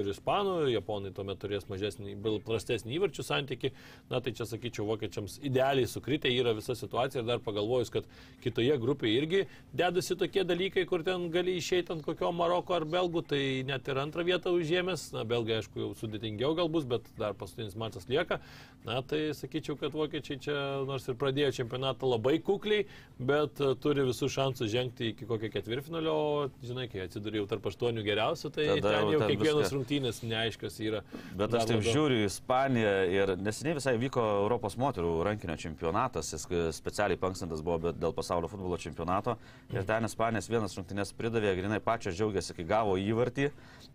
[0.00, 0.56] ir ispanų.
[0.72, 3.70] Japonai tuomet turės mažesnį, prastesnį įvarčių santyki.
[4.10, 8.10] Na tai čia sakyčiau, vokiečiams idealiai sukritę yra visa situacija ir dar pagalvojus, kad
[8.42, 9.44] kitoje grupėje irgi
[9.78, 14.02] dedasi tokie dalykai, kur ten gali išeiti ant kokio Maroko ar Belgų, tai net ir
[14.02, 15.12] antrą vietą užėmęs.
[15.14, 18.42] Na, Belgai, aišku, jau sudėtingiau gal bus, bet dar paskutinis mačas lieka.
[18.88, 20.56] Na, tai sakyčiau, kad vokiečiai čia
[20.88, 22.86] nors ir pradėjo čempionatą labai kukliai,
[23.20, 27.68] bet e, turi visus šansus žengti iki kokio ketvirtfinalio, o, žinai, kai atsidūrė jau tarp
[27.68, 29.76] aštuonių geriausių, tai Tada ten jau ten kiekvienas viską.
[29.76, 31.02] rungtynės neaiškios yra.
[31.36, 36.48] Bet aš taip žiūriu į Ispaniją ir neseniai visai vyko Europos moterų rankinio čempionatas, jis
[36.48, 39.36] e, specialiai pankstantas buvo dėl pasaulio futbolo čempionato.
[39.74, 43.50] Ir ten Ispanijos vienas rungtynės pridavė, grinai pačios džiaugiasi, kai gavo įvartį,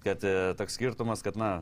[0.05, 1.55] kad e, toks skirtumas, kad, na,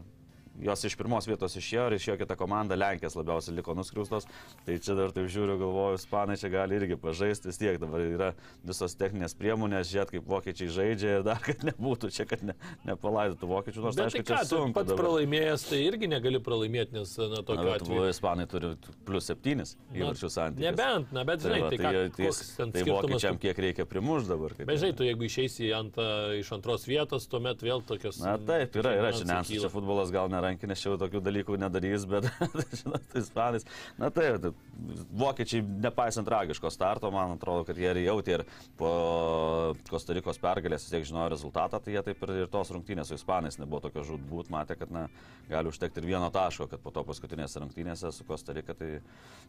[0.60, 4.28] jos iš pirmos vietos išėjo ir išėjo kita komanda, Lenkijas labiausiai liko nuskriaustos.
[4.66, 8.30] Tai čia dar taip žiūriu, galvoju, Ispanai čia gali irgi pažaisti, vis tiek dabar yra
[8.68, 12.56] visos techninės priemonės, žiūrėt, kaip vokiečiai žaidžia ir dar, kad nebūtų čia, kad ne,
[12.90, 14.76] nepalaidotų vokiečių, nors Bet aišku, tai ką, čia tu sunku.
[14.78, 15.04] pats dabar.
[15.06, 18.06] pralaimėjęs, tai irgi negali pralaimėti, nes, na, Na, tokiu bet atveju.
[18.12, 18.74] Ispanai turi
[19.08, 20.68] plus septynis įvarčių santykius.
[20.68, 23.08] Nebent, na, bet žinai, tai, tai, ką, tai, ten tai skirtumas.
[23.08, 24.56] vokiečiam kiek reikia primuš dabar.
[24.60, 25.98] Bet žinai, tu jeigu išeisi ant,
[26.38, 28.22] iš antros vietos, tuomet vėl tokios...
[28.24, 32.28] Na taip, yra, yra šiandien, čia futbolas gal nerankinės, čia jau tokių dalykų nedarys, bet,
[32.82, 33.68] žinot, tai ispanis.
[34.02, 34.52] Na taip, tai,
[35.22, 38.46] vokiečiai, nepaisant tragiško starto, man atrodo, kad jie ir jautė ir
[38.80, 38.92] po
[39.90, 43.84] Kostarikos pergalės, tiek žinojo rezultatą, tai jie taip ir, ir tos rungtynės su ispanais nebuvo
[43.86, 45.08] tokio žudbūt, matė, kad, na,
[45.52, 48.98] gali užtekti ir vieno taško, kad po to paskutinėse rungtynėse su Kostarika, tai...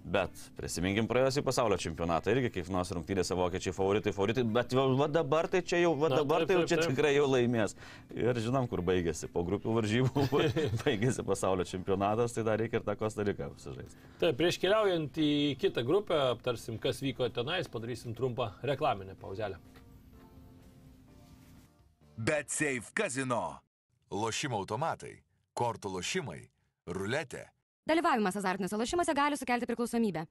[0.02, 5.46] Bet prisiminkim praėjusį pasaulio čempionatą irgi, kaip nors rungtynėse vokiečiai favoritai, favoritai, bet va dabar
[5.50, 6.90] tai čia jau, va Na, dabar taip, tai jau taip, čia taip.
[6.90, 7.76] tikrai jau laimės.
[8.16, 9.30] Ir žinom, kur baigėsi.
[9.30, 10.26] Po grupių varžybų
[10.82, 14.08] baigėsi pasaulio čempionatas, tai dar reikia ir tą Kostariką apsižaisti.
[14.20, 15.30] Taip, prieš keliaujant į
[15.62, 19.58] kitą grupę, aptarsim, kas vyko tenais, padarysim trumpą reklaminę pauzelę.
[22.16, 23.60] Bet Safe Casino.
[24.12, 25.14] Lošimo automatai,
[25.56, 26.42] kortų lošimai,
[26.92, 27.46] ruletė.
[27.88, 30.26] Dalyvavimas azartiniuose lošimuose gali sukelti priklausomybę.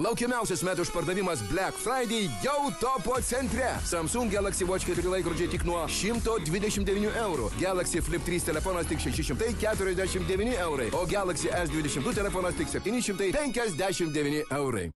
[0.00, 3.74] Laukiamiausias metų išpardavimas Black Friday jau topo centre.
[3.84, 7.50] Samsung Galaxy Watch 4 laikrodžiai tik nuo 129 eurų.
[7.60, 10.88] Galaxy Flip 3 telefonas tik 649 eurai.
[10.96, 14.88] O Galaxy S22 telefonas tik 759 eurai.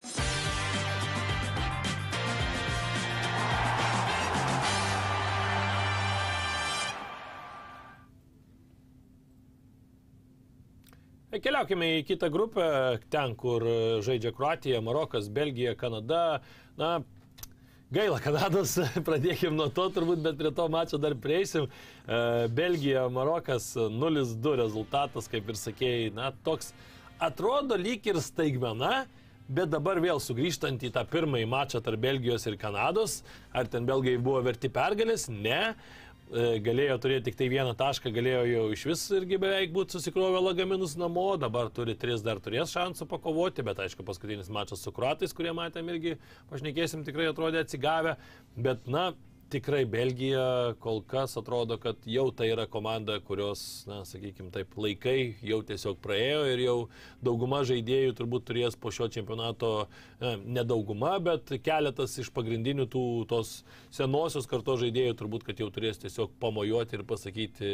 [11.42, 12.64] Keliaukime į kitą grupę,
[13.12, 16.40] ten, kur e, žaidžia Kroatija, Marokas, Belgija, Kanada.
[16.78, 17.00] Na,
[17.92, 18.76] gaila Kanados,
[19.08, 21.66] pradėkime nuo to turbūt, bet prie to mačo dar prieisim.
[21.66, 22.20] E,
[22.56, 26.72] Belgija, Marokas 0-2 rezultatas, kaip ir sakėjai, na, toks
[27.20, 29.04] atrodo lyg ir staigmena,
[29.46, 33.20] Bet dabar vėl sugrįžtant į tą pirmąjį mačą tarp Belgijos ir Kanados,
[33.54, 35.28] ar ten Belgai buvo verti pergalės?
[35.30, 35.76] Ne.
[36.26, 40.40] E, Galėjo turėti tik tai vieną tašką, galėjo jau iš vis irgi beveik būti susikrovę
[40.42, 45.34] lagaminus namo, dabar turi tris, dar turės šansų pakovoti, bet aišku, paskutinis mačas su kruatais,
[45.36, 46.16] kurie matėm irgi,
[46.50, 48.16] pašnekėsim, tikrai atrodė atsigavę,
[48.58, 49.12] bet na,
[49.50, 55.36] tikrai Belgija kol kas atrodo, kad jau tai yra komanda, kurios, na, sakykime, taip, laikai
[55.46, 56.76] jau tiesiog praėjo ir jau
[57.24, 59.70] dauguma žaidėjų turbūt turės po šio čempionato,
[60.20, 63.60] ne, ne dauguma, bet keletas iš pagrindinių tų tos
[63.94, 67.72] senosios kartos žaidėjų turbūt, kad jau turės tiesiog pamojuoti ir pasakyti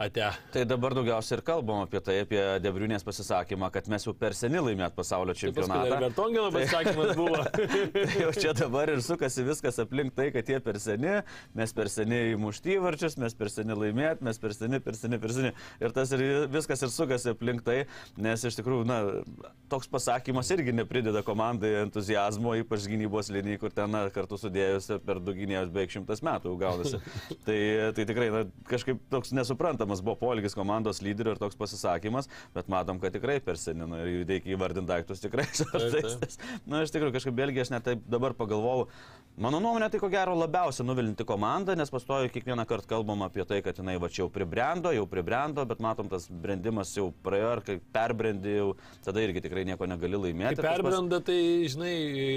[0.00, 0.30] ate.
[0.54, 4.62] Tai dabar daugiausiai ir kalbam apie tai, apie Debriunės pasisakymą, kad mes jau per seni
[4.62, 5.98] laimėt pasaulio Ir čempionatą.
[6.06, 7.42] Vertongino pasakymas buvo.
[8.02, 11.22] Tai jau čia dabar ir sukasi viskas aplink tai, kad jie per seni,
[11.56, 15.32] mes per seni įmušti įvarčius, mes per seni laimėt, mes per seni, per seni, per
[15.34, 15.52] seni.
[15.82, 17.84] Ir tas ir viskas ir sukasi aplink tai,
[18.16, 18.98] nes iš tikrųjų, na,
[19.72, 25.20] toks pasakymas irgi neprideda komandai entuzijazmo, ypač gynybos linijai, kur ten na, kartu sudėjus per
[25.22, 27.00] du gynėjus beveik šimtas metų gaunasi.
[27.46, 27.58] tai,
[27.96, 33.00] tai tikrai na, kažkaip toks nesuprantamas buvo polgis komandos lyderio ir toks pasisakymas, bet matom,
[33.02, 35.48] kad tikrai per seni, nu, ir reikia įvardinti daiktus tikrai.
[36.68, 38.88] Na, iš tikrųjų, kažkaip Belgija, aš net taip dabar pagalvojau,
[39.40, 43.60] Mano nuomonė, tai ko gero labiausiai nuvilinti komandą, nes pastoju kiekvieną kartą kalbam apie tai,
[43.64, 47.62] kad jinai va čia jau pribrendo, jau pribrendo, bet matom, tas brendimas jau praėjo ir
[47.66, 48.68] kai perbrendi, jau
[49.04, 50.60] tada irgi tikrai nieko negali laimėti.
[50.60, 51.38] Kai perbrenda, tai,
[51.72, 51.94] žinai,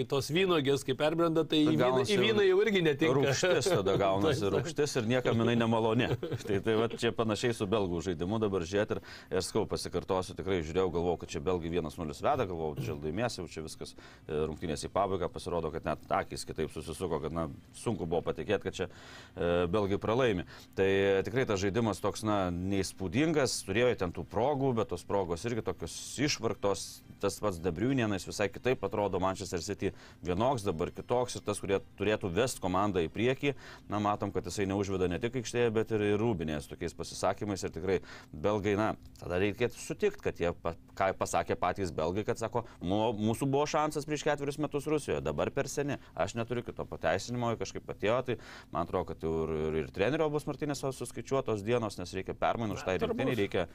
[0.10, 3.16] tos vynogės, kai perbrenda, tai į vyną, į vyną jau irgi netinka.
[3.20, 6.12] Rūkštis tada gaunasi, rūkštis ir niekam jinai nemaloni.
[6.46, 9.04] Tai, tai va, čia panašiai su belgų žaidimu dabar žiūrėti ir,
[9.34, 13.48] ir skau pasikartosiu, tikrai žiūrėjau, galvojau, kad čia belgai 1-0 veda, galvojau, čia laimės, jau
[13.52, 18.08] čia viskas e, rungtynės į pabaigą, pasirodo, kad net akis kitaip susisuko, kad na, sunku
[18.10, 20.44] buvo patikėti, kad čia e, belgai pralaimi.
[20.76, 25.46] Tai e, tikrai tas žaidimas toks, na, neįspūdingas, turėjo ten tų progų, bet tos progos
[25.48, 26.86] irgi tokios išvarktos,
[27.24, 29.94] tas pats Debriunienas visai kitaip atrodo, Manchester City
[30.26, 33.56] vienoks, dabar kitoks ir tas, kurie turėtų vest komandą į priekį,
[33.90, 38.00] na, matom, kad jisai neužveda ne tik aikštėje, bet ir rūbinės tokiais pasisakymais ir tikrai
[38.34, 40.52] belgai, na, tada reikėtų sutikti, kad jie,
[40.98, 45.50] ką pasakė patys belgai, kad sako, "Mu- mūsų buvo šansas prieš ketverius metus Rusijoje, dabar
[45.52, 48.38] per seni, aš neturiu kito pateisinimo, kažkaip atėjo, tai
[48.74, 52.80] man atrodo, kad jau ir, ir, ir trenerio bus Martinės suskaičiuotos dienos, nes reikia permainų
[52.82, 53.68] štai rinktinį, reikia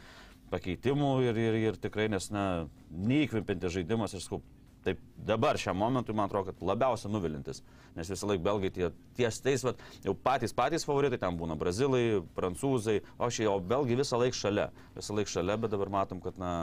[0.52, 2.46] pakeitimų ir, ir, ir tikrai, nes, na,
[2.90, 4.42] neįkvėpinti žaidimas ir skau.
[4.80, 7.58] Taip dabar šiam momentui man atrodo, kad labiausiai nuvilintis,
[7.98, 8.86] nes visą laiką belgai tie,
[9.18, 13.98] ties tais, vat, jau patys patys favoritai, ten būna brazilai, prancūzai, o šiai, o belgai
[14.00, 16.54] visą laiką šalia, visą laiką šalia, bet dabar matom, kad na,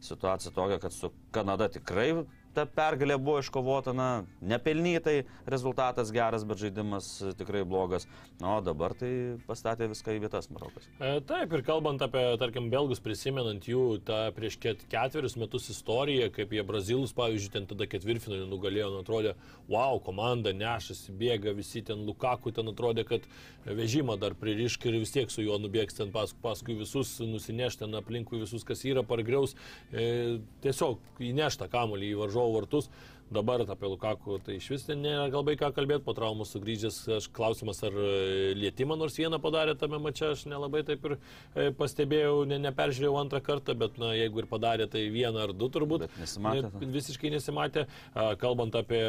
[0.00, 2.24] situacija tokia, kad su Kanada tikrai
[2.58, 4.08] ta pergalė buvo iškovota, na,
[4.42, 8.08] nepelnytai, rezultatas geras, bet žaidimas e, tikrai blogas.
[8.40, 9.10] Na, o dabar tai
[9.46, 10.88] pastatė viską į vietas Marokas.
[10.98, 16.30] E, Taip, ir kalbant apie, tarkim, belgus, prisimenant jų tą prieš ket, ketverius metus istoriją,
[16.34, 19.36] kaip jie brazilus, pavyzdžiui, ten tada ketvirtfinalį nugalėjo, nu, atrodė,
[19.70, 23.26] wow, komanda nešasi, bėga, visi ten Lukaku, ten atrodė, kad
[23.68, 27.94] vežimą dar pririšk ir vis tiek su juo nubėgs ten paskui, paskui visus, nusineš ten
[27.98, 29.54] aplinkui visus, kas yra, pargriaus,
[29.92, 32.18] e, tiesiog įnešta kamuolį į
[32.48, 32.90] varžovų vartus.
[33.30, 37.82] Dabar apie Lukaku tai iš vis nėra galbai ką kalbėti, po traumos sugrįžęs, aš klausimas,
[37.84, 42.56] ar e, lietimą nors vieną padarė tame mače, aš nelabai taip ir e, pastebėjau, ne,
[42.64, 46.06] neperžiūrėjau antrą kartą, bet na, jeigu ir padarė, tai vieną ar du turbūt.
[46.06, 46.70] Bet nesimatė.
[46.72, 47.84] Ne, visiškai nesimatė.
[48.40, 49.02] Kalbant apie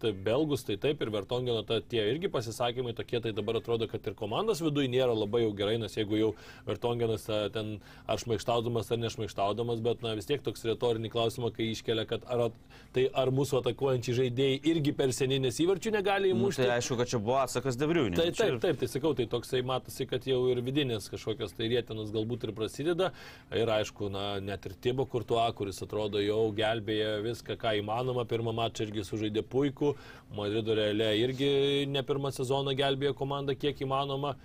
[0.00, 4.08] tai, belgus, tai taip ir Vertongeno ta, tie irgi pasisakymai tokie, tai dabar atrodo, kad
[4.08, 6.32] ir komandos viduje nėra labai jau gerai, nes jeigu jau
[6.64, 7.76] Vertongenas ten
[8.08, 12.48] ar šmaištaudamas, ar nešmaištaudamas, bet na, vis tiek toks retorinį klausimą, kai iškelia, kad ar,
[12.96, 16.62] tai ar mūsų atakuojančiai žaidėjai irgi per seniai nes įvarčių negali Nu, įmušti.
[16.62, 18.14] tai aišku, kad čia buvo atsakas Debriunė.
[18.20, 22.12] Tai taip, taip, tai sakau, tai toksai matosi, kad jau ir vidinės kažkokios tai rėtinos
[22.14, 23.10] galbūt ir prasideda.
[23.50, 28.24] Ir aišku, na, net ir Tibo Kurtuo, kuris atrodo jau gelbėja viską, ką įmanoma.
[28.30, 29.94] Pirmą mačą irgi sužaidė puikų.
[30.38, 31.50] Madrido realė irgi
[31.90, 34.36] ne pirmą sezoną gelbėjo komandą kiek įmanoma.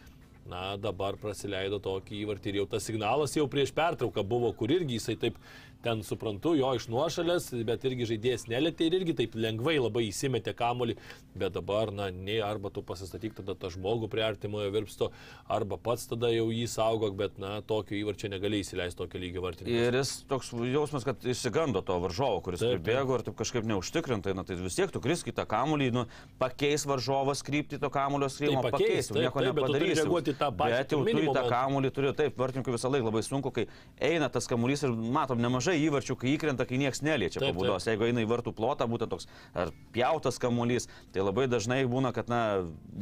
[0.46, 5.00] Na, dabar praleido tokį įvartį ir jau tas signalas jau prieš pertrauką buvo, kur irgi
[5.00, 5.40] jisai taip
[5.86, 10.56] ten suprantu, jo iš nuošalės, bet irgi žaidėjas nelėtė ir irgi taip lengvai labai įsimetė
[10.58, 10.96] kamolį,
[11.38, 15.12] bet dabar, na, nei arba tu pasistatyk tada tą žmogų prie artimojo virpsto,
[15.52, 19.90] arba pats tada jau jį saugok, bet, na, tokio įvarčio negali įsileisti tokio lygio vartininkas.
[19.92, 24.34] Ir jis toks jausmas, kad išsigando to varžovo, kuris Taip, pribėgo ir taip kažkaip neužtikrintai,
[24.38, 26.08] na tai vis tiek tu krisk į tą kamulį, nu,
[26.42, 29.94] pakeis varžovas kryptį to kamulio skrimo, Tai pakeis, pakeis, jau taip, nieko taip, bet turi
[29.94, 32.94] reaguoti į tą pačią Bet jau tu pirminį į tą kamulį turi, taip, vartininkui visą
[32.94, 33.68] laiką labai sunku, kai
[34.10, 37.88] eina tas kamulys ir matom nemažai mažai įvarčių, kai įkrenta, kai niekas neliečia Taip, pabūdos.
[37.90, 42.32] Jeigu eina į vartų plotą, būtent toks ar pjautas kamuolys, tai labai dažnai būna, kad
[42.32, 42.42] na,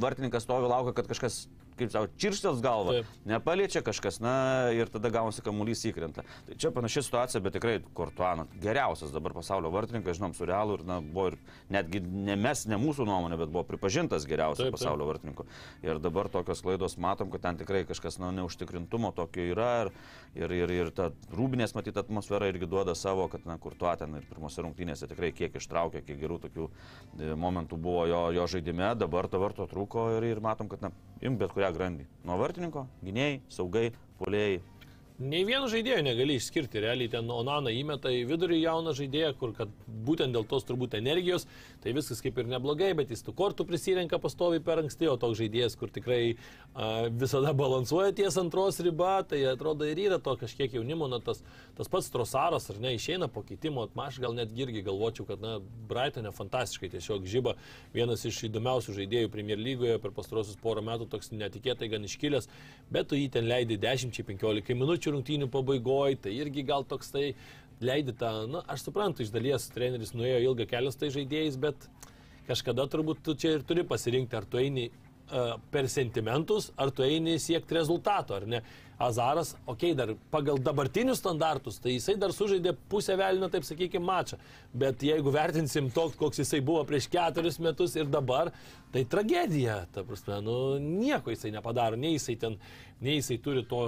[0.03, 1.45] vartininkas stovi laukia, kad kažkas
[1.77, 3.11] kaip savo, čirštels galva, Taip.
[3.27, 4.33] nepaliečia kažkas, na
[4.75, 6.25] ir tada gaunasi kamuolys įkrenta.
[6.47, 10.85] Tai čia panaši situacija, bet tikrai Kortuana geriausias dabar pasaulio vartininkas, žinom, su realu ir
[10.87, 11.37] na, buvo ir
[11.73, 14.79] netgi ne mes, ne mūsų nuomonė, bet buvo pripažintas geriausiu Taip, taip.
[14.79, 15.47] pasaulio vartininku.
[15.85, 19.93] Ir dabar tokios klaidos matom, kad ten tikrai kažkas na, neužtikrintumo tokio yra ir,
[20.37, 24.25] ir, ir, ir ta rūbinės matyti atmosfera irgi duoda savo, kad na, Kurtuo ten ir
[24.29, 29.29] pirmose rungtynėse tikrai kiek ištraukė, kiek gerų tokių e, momentų buvo jo, jo žaidime, dabar
[29.31, 32.07] to varto trūko ir, ir matom, kad na, imk bet kurią grandį.
[32.27, 33.87] Nuo vartininko, gynėjai, saugai,
[34.19, 34.61] polėjai.
[35.23, 39.69] Nei vieno žaidėjo negali išskirti, realiai ten Onana įmeta į vidurį jauną žaidėją, kur kad
[40.03, 41.45] būtent dėl tos turbūt energijos,
[41.83, 45.37] tai viskas kaip ir neblogai, bet jis tų kortų prisirenka pastovi per anksti, o toks
[45.39, 50.75] žaidėjas, kur tikrai a, visada balansuoja ties antros riba, tai atrodo ir yra to kažkiek
[50.75, 51.39] jaunimo, na tas,
[51.77, 55.55] tas pats Trosaras ar ne, išeina po keitimo, aš gal net irgi galvočiau, kad na
[55.87, 57.55] Brightonė fantastiškai tiesiog žyba,
[57.95, 62.51] vienas iš įdomiausių žaidėjų Premier lygoje per pastarosius porą metų toks netikėtai gan iškilęs,
[62.91, 67.31] bet tu jį ten leidai 10-15 minučių rungtynių pabaigoje, tai irgi gal toks tai
[67.83, 71.87] leidi tą, na, aš suprantu, iš dalies treneris nuėjo ilgą kelią su tai žaidėjais, bet
[72.47, 77.05] kažkada turbūt tu čia ir turi pasirinkti, ar tu eini uh, per sentimentus, ar tu
[77.05, 78.63] eini siekti rezultato, ar ne.
[79.03, 84.05] Azaras, okei, okay, dar pagal dabartinius standartus, tai jisai dar sužaidė pusę velnio, taip sakykime,
[84.05, 84.37] mačą.
[84.79, 88.53] Bet jeigu vertinsim toks, koks jisai buvo prieš keturis metus ir dabar,
[88.93, 92.59] tai tragedija, ta prasme, nu, nieko jisai nepadaro, nei jisai ten,
[93.03, 93.81] nei jisai turi to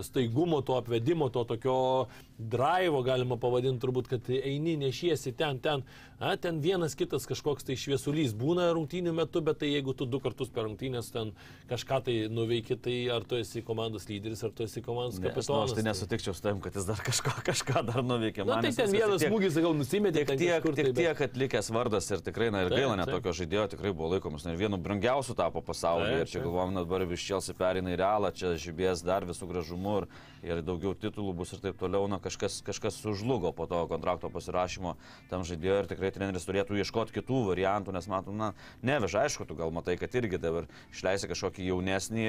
[0.00, 2.06] staigumo, to apvedimo, to tokio
[2.50, 5.82] drivo, galima pavadinti turbūt, kad eini, nešiesi ten, ten,
[6.18, 10.20] a, ten vienas kitas kažkoks tai šviesulys būna rungtynių metu, bet tai jeigu tu du
[10.22, 11.32] kartus per rungtynės ten
[11.70, 15.34] kažką tai nuveiki, tai ar tu esi komandos lyderis, ar tu esi komandos Ne, nu,
[15.34, 15.70] kapitonas.
[15.72, 18.44] aš tai nesutikčiau su tavim, kad jis dar kažko, kažką dar nuveikė.
[18.46, 21.70] Na Man tai ten vienas smūgis, gal nusimetė, Tik tiek, kažkur tik tai, tiek atlikęs
[21.74, 23.20] vardas ir tikrai, na ir Taip, gaila, net taip.
[23.20, 24.46] tokio žaidėjo tikrai buvo laikomas.
[24.46, 26.18] Na ir vienu brangiausiu tapo pasaulyje.
[26.18, 29.46] Taip, Ir čia galvom, na dabar iš Čelsi perina į realą, čia žibės dar visų
[29.50, 30.06] gražumų ir,
[30.46, 32.06] ir daugiau titulų bus ir taip toliau.
[32.08, 34.94] Na kažkas, kažkas sužlugo po to kontrakto pasirašymo
[35.30, 39.58] tam žaidėjo ir tikrai treneris turėtų ieškoti kitų variantų, nes matom, na, neveža, aišku, tu
[39.58, 42.26] gal matai, kad irgi dabar išleisi kažkokį jaunesnį,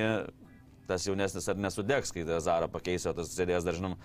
[0.90, 3.98] tas jaunesnis ar nesudegs, kai Zarą pakeisi, o tas sėdės dar žinom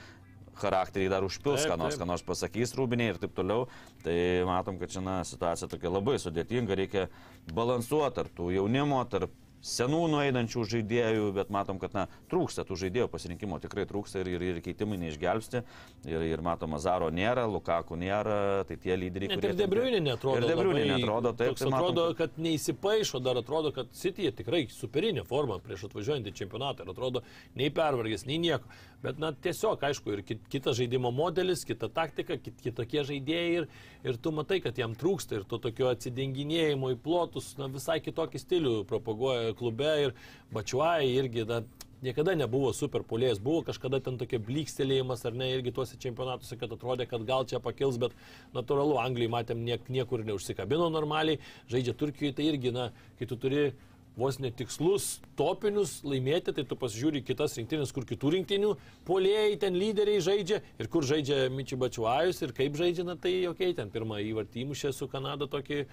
[0.59, 3.69] charakterį dar užpils, ką nors, ką nors pasakys rūbiniai ir taip toliau.
[4.05, 4.17] Tai
[4.49, 7.07] matom, kad čia na, situacija tokia labai sudėtinga, reikia
[7.55, 9.35] balansuoti tarp tų jaunimo, tarp
[9.65, 14.45] senų nueinančių žaidėjų, bet matom, kad na, trūksta tų žaidėjų pasirinkimo, tikrai trūksta ir, ir,
[14.53, 15.63] ir keitimai neišgelbsti.
[16.09, 20.43] Ir, ir matom, Zaro nėra, Lukaku nėra, tai tie lyderiai, Net ir Debriuinė netrodo.
[20.43, 21.55] Ir Debriuinė netrodo, taip.
[21.55, 26.35] Toks tai matom, atrodo, kad neįsipaišo, dar atrodo, kad City tikrai superinė forma prieš atvažiuojantį
[26.39, 27.25] čempionatą ir atrodo
[27.59, 28.71] nei pervargęs, nei nieko.
[29.03, 33.69] Bet na tiesiog, aišku, ir kit- kitas žaidimo modelis, kita taktika, kit, kitokie žaidėjai ir,
[34.03, 38.43] ir tu matai, kad jam trūksta ir to tokio atsidenginėjimo į plotus, na visai kitokį
[38.43, 40.17] stilių propaguoja klube ir
[40.53, 41.63] Bačiuai irgi, na,
[41.99, 46.71] Niekada nebuvo super polės, buvo kažkada ten tokia blikstelėjimas ar ne, irgi tuose čempionatuose, kad
[46.71, 48.15] atrodė, kad gal čia pakils, bet
[48.55, 53.73] natūralu, Anglijai matėm niek, niekur neužsikabino normaliai, žaidžia Turkijoje, tai irgi, na, kai tu turi
[54.19, 55.07] vos netikslus
[55.39, 58.73] topinius laimėti, tai tu pasižiūri kitas rinktinės, kur kitų rinktinių
[59.09, 63.75] polėjai ten lyderiai žaidžia ir kur žaidžia Miči Bačiuajus ir kaip žaidžia, na tai okay,
[63.79, 65.85] ten pirmą įvartį įmušė su Kanada tokį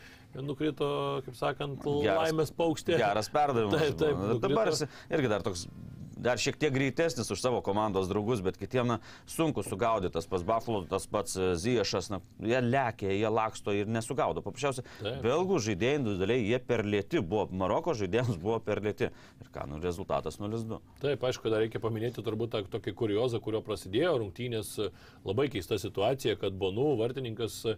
[0.42, 0.90] nukrito,
[1.28, 2.98] kaip sakant, Geras- laimės paukštė.
[3.02, 3.78] Geras perdavimas.
[3.86, 4.24] Taip, taip.
[4.42, 4.88] Dabar nukrito.
[4.90, 5.68] jis irgi dar toks
[6.26, 8.98] dar šiek tiek greitesnis už savo komandos draugus, bet kitiem na,
[9.30, 10.16] sunku sugaudyti.
[10.16, 14.42] Tas pats Buffalo, tas pats e, Ziešas, na, jie lekia, jie laksto ir nesugaudo.
[14.46, 14.86] Paprasčiausiai,
[15.24, 19.12] belgų žaidėjai individualiai jie per lėti buvo, Maroko žaidėjams buvo per lėti.
[19.44, 20.80] Ir ką, nu, rezultatas 0-2.
[21.04, 24.90] Taip, aišku, dar reikia paminėti turbūt tą tokį kuriozą, kurio prasidėjo rungtynės e,
[25.28, 27.78] labai keista situacija, kad Bonu vartininkas e,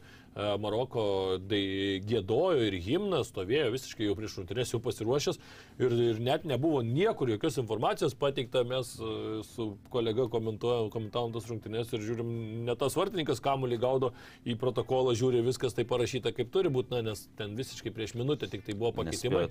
[0.62, 5.40] Maroko dai- gėdojo ir himną stovėjo visiškai jau prieš rungtynės jau pasiruošęs
[5.82, 11.92] ir, ir net nebuvo niekur jokios informacijos pateikta, mes e, su kolega komentavom tas rungtynės
[11.94, 12.30] ir žiūrim,
[12.68, 14.12] ne tas vartininkas kamuolį gaudo
[14.46, 18.50] į protokolą, žiūri viskas tai parašyta kaip turi būti, na, nes ten visiškai prieš minutę
[18.52, 19.48] tik tai buvo pakeitimai.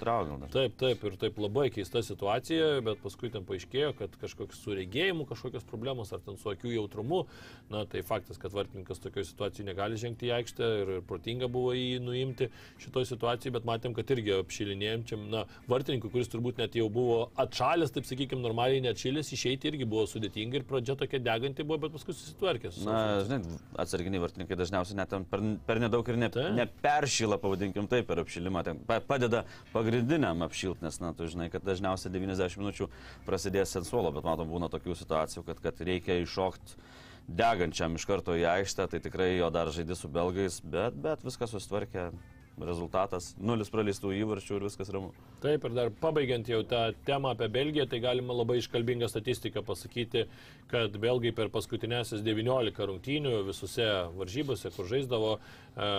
[0.54, 5.26] Taip, taip, ir taip labai keista situacija, bet paskui ten paaiškėjo, kad kažkoks su regėjimu,
[5.26, 7.24] kažkokios problemos, ar ten su akių jautrumu,
[7.72, 11.74] na tai faktas, kad vartininkas tokioje situacijoje negali žengti į aikštę ir, ir protinga buvo
[11.74, 12.50] jį nuimti
[12.82, 17.94] šitoje situacijoje, bet matėm, kad irgi apšilinėjom, na, vartininkui, kuris turbūt net jau buvo atšalęs,
[17.94, 22.14] taip sakykime, normaliai neatšilęs, išeiti irgi buvo sudėtinga ir pradžia tokia deganti buvo, bet paskui
[22.14, 22.72] susitvarkė.
[22.74, 23.40] su Na, žinai,
[23.82, 26.52] atsarginiai vartininkai dažniausiai net per, per nedaug ir ne, Taip.
[26.58, 28.64] neperšyla, pavadinkim taip, per apšilimą.
[28.66, 32.90] Ten pa- padeda pagrindiniam apšilti, nes, na, tu žinai, kad dažniausiai 90 minučių
[33.26, 36.80] prasidės sensuolo, bet matom, būna tokių situacijų, kad, kad reikia iššokti
[37.26, 41.50] degančiam iš karto į aikštę, tai tikrai jo dar žaidė su belgais, bet, bet viskas
[41.50, 42.10] susitvarkė.
[42.56, 45.10] Rezultatas- nulis praleistų įvarčių ir viskas ramu.
[45.42, 50.26] Taip, ir dar pabaigiant jau tą temą apie Belgiją, tai galima labai iškalbingą statistiką pasakyti,
[50.68, 53.84] kad belgai per paskutinėsias 19 rungtynių visose
[54.16, 55.38] varžybose, kur žaisdavo,
[55.76, 55.90] e,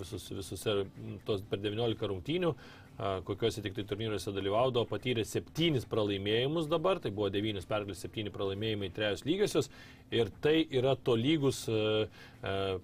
[0.00, 0.86] visus, visose
[1.26, 2.54] tos per 19 rungtynių,
[2.96, 8.88] kokiuose tik tai turnyruose dalyvaudavo, patyrė 7 pralaimėjimus dabar, tai buvo 9 pergalės, 7 pralaimėjimai,
[8.96, 9.68] 3 lygiosios.
[10.14, 12.06] Ir tai yra tolygus e,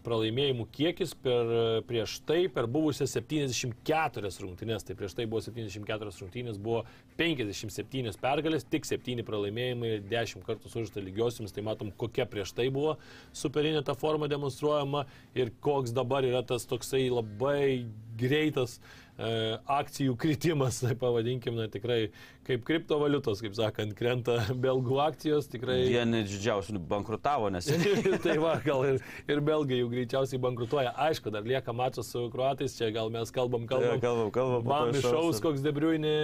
[0.02, 1.52] pralaimėjimų kiekis per,
[1.86, 6.82] prieš tai per buvusias 74 rungtynės, tai prieš tai buvo 74 rungtynės, buvo
[7.20, 12.98] 57 pergalės, tik 7 pralaimėjimai, 10 kartų sužaista lygiosiams, tai matom, kokia prieš tai buvo
[13.38, 15.06] superinė ta forma demonstruojama
[15.38, 17.86] ir koks dabar yra tas toksai labai
[18.18, 22.08] greitas e, akcijų kritimas, tai pavadinkim, na tikrai
[22.46, 25.78] kaip kriptovaliutos, kaip sakant, krenta belgų akcijos, tikrai...
[25.92, 27.68] Vieni didžiausių bankrutavo, nes...
[28.24, 28.98] tai va, gal ir,
[29.30, 30.94] ir belgai jau greičiausiai bankrutuoja.
[31.06, 33.96] Aišku, dar lieka mačas su kruatais, čia gal mes kalbam, kalbam.
[33.96, 34.66] Ja, kalbam, kalbam.
[34.68, 36.14] Man išaus, koks debriuinė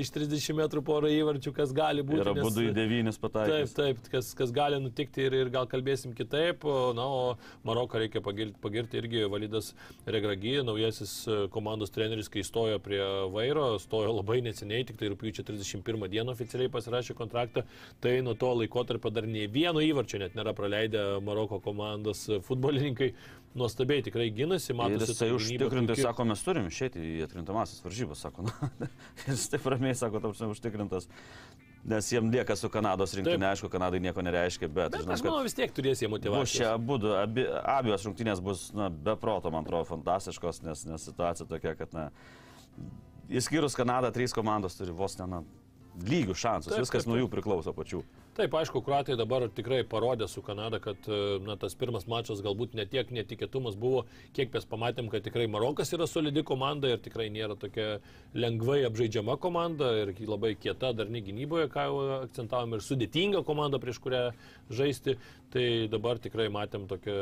[0.00, 2.20] iš 30 metrų porą įvarčių, kas gali būti.
[2.22, 3.56] Ir abu į devynis pataikė.
[3.64, 6.66] Taip, taip, kas, kas gali nutikti ir, ir gal kalbėsim kitaip.
[6.96, 9.72] Na, o Maroką reikia pagirti, pagirti irgi Validas
[10.04, 11.16] Regragi, naujasis
[11.54, 13.02] komandos treneris, kai stojo prie
[13.32, 17.64] vairo, stojo labai neseniai, tik tai rūpiučio 31 dieną oficialiai pasirašė kontraktą,
[18.04, 23.12] tai nuo to laikotarpio dar nei vieno įvarčio net nėra praleidę Maroko komandos futbolininkai.
[23.54, 25.12] Nuostabiai tikrai gynasi, matosi.
[25.12, 28.88] Jisai užtikrintai, sako, mes turim išėti į atkrintamasis varžybas, sako, na,
[29.28, 31.06] jis taip ramiai sako, tam užtikrintas.
[31.84, 34.94] Nes jiem lieka su Kanados rinktinė, aišku, Kanadai nieko nereiškia, bet...
[34.94, 36.40] Bet žinai, aš manau, vis tiek turės jie motivaciją.
[36.40, 37.44] Bus čia abu, abi,
[37.74, 42.06] abiejos rungtynės bus, na, be proto, man atrodo, fantastiškos, nes, nes situacija tokia, kad, na,
[43.32, 45.44] Įskyrus Kanadą, trys komandos turi vos ne na,
[46.02, 48.02] lygių šansus, taip, viskas taip, nuo jų priklauso pačių.
[48.34, 51.06] Taip, aišku, Kroatija dabar tikrai parodė su Kanada, kad
[51.46, 54.02] na, tas pirmas mačas galbūt netiek netikėtumas buvo,
[54.34, 58.00] kiek mes pamatėm, kad tikrai Marokas yra solidi komanda ir tikrai nėra tokia
[58.34, 64.02] lengvai apžaidžiama komanda ir labai kieta darni gynyboje, ką jau akcentavom, ir sudėtinga komanda, prieš
[64.02, 64.24] kurią
[64.74, 65.14] žaisti.
[65.54, 67.14] Tai dabar tikrai matėm tokią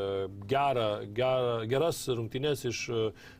[0.48, 2.78] gerą, gerą, geras rungtynės iš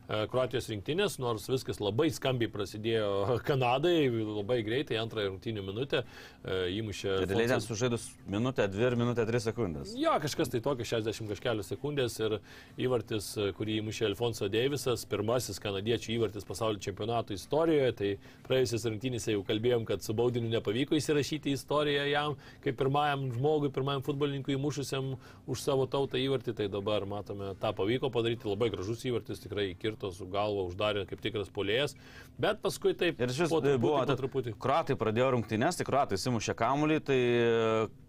[0.03, 6.03] Kroatijos rinktinės, nors viskas labai skambiai prasidėjo Kanadai, labai greitai, antrąją rungtynių minutę
[6.43, 7.15] įmušė.
[7.31, 9.93] Tai sužaidus minutę, dvi ir minutę, tris sekundės.
[9.97, 12.37] Jo, kažkas tai tokio 60 kažkelios sekundės ir
[12.83, 17.95] įvartis, kurį įmušė Alfonso Deivisas, pirmasis kanadiečių įvartis pasaulio čempionato istorijoje.
[17.97, 18.11] Tai
[18.49, 24.03] praėjusias rungtynėse jau kalbėjom, kad su baudiniu nepavyko įsirašyti istoriją jam, kaip pirmajam žmogui, pirmajam
[24.05, 25.17] futbolininkui įmušusiam
[25.47, 26.53] už savo tautą įvartį.
[26.55, 31.21] Tai dabar matome, tą pavyko padaryti, labai gražus įvartis, tikrai kirto su galva, uždarė kaip
[31.21, 31.95] tikras polėjas.
[32.37, 33.19] Bet paskui taip.
[33.19, 34.55] Ir šis buvo, po truputį.
[34.59, 37.19] Kruatai pradėjo rungtynės, tai kruatai simušė kamuolį, tai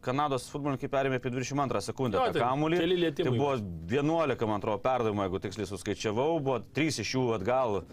[0.05, 2.81] Kanados futbolininkai perėmė apie 22 sekundę jo, tą kamuolį.
[3.17, 7.85] Tai buvo 11, man atrodo, perdavimo, jeigu tiksliai suskaičiavau, buvo 3 iš jų atgal,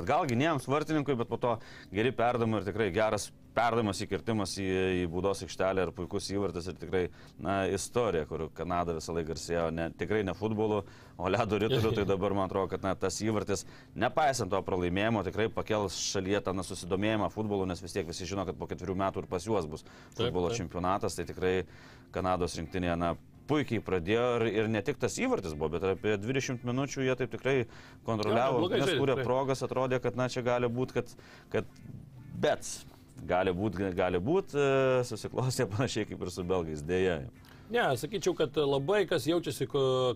[0.00, 1.56] atgal gynėjams, vartininkui, bet po to
[1.94, 4.66] geri perdavimai ir tikrai geras perdavimas įkirtimas į,
[5.00, 7.02] į būdos aikštelę ir puikus įvartis ir tikrai
[7.42, 10.82] na, istorija, kur Kanada visą laiką garsėjo ne, tikrai ne futbolu,
[11.16, 13.64] o ledo rytuliu, tai dabar man atrodo, kad na, tas įvartis,
[13.96, 18.58] nepaisant to pralaimėjimo, tikrai pakels šalyje tą susidomėjimą futbolu, nes vis tiek visi žino, kad
[18.60, 20.60] po ketverių metų ir pas juos bus futbolo taip, taip.
[20.64, 21.56] čempionatas, tai tikrai
[22.12, 23.14] Kanados rinktinė na,
[23.50, 27.32] puikiai pradėjo ir, ir ne tik tas įvartis buvo, bet apie 20 minučių jie taip
[27.34, 27.56] tikrai
[28.08, 31.16] kontroliavo, ja, nes kūrė progas, atrodė, kad na čia gali būti, kad,
[31.54, 31.72] kad
[32.42, 32.68] bet
[33.26, 37.20] gali būti, gali būti, e, susiklostė panašiai kaip ir su belgais, dėja.
[37.70, 39.66] Ne, sakyčiau, kad labai kas jaučiasi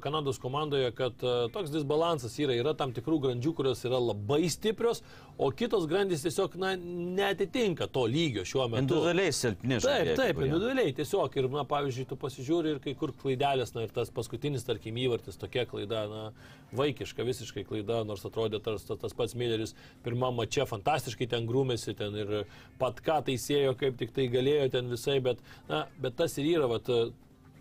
[0.01, 2.55] Kanados komandoje, kad e, toks disbalansas yra.
[2.55, 5.01] Yra tam tikrų grandžių, kurios yra labai stiprios,
[5.35, 8.85] o kitos grandys tiesiog na, netitinka to lygio šiuo metu.
[8.85, 10.15] Individualiai silpni žaidėjai.
[10.15, 11.39] Taip, taip, individualiai tiesiog.
[11.41, 15.39] Ir, na, pavyzdžiui, tu pasižiūri ir kai kur klaidelės, na ir tas paskutinis, tarkim, įvartis,
[15.41, 16.23] tokia klaida, na,
[16.79, 19.75] vaikiška visiškai klaida, nors atrodė tas, tas, pats Milleris
[20.05, 22.31] pirmam mače fantastiškai ten grūmėsi, ten ir
[22.79, 26.71] pat ką teisėjo, kaip tik tai galėjo ten visai, bet, na, bet tas ir yra,
[26.71, 26.87] vat,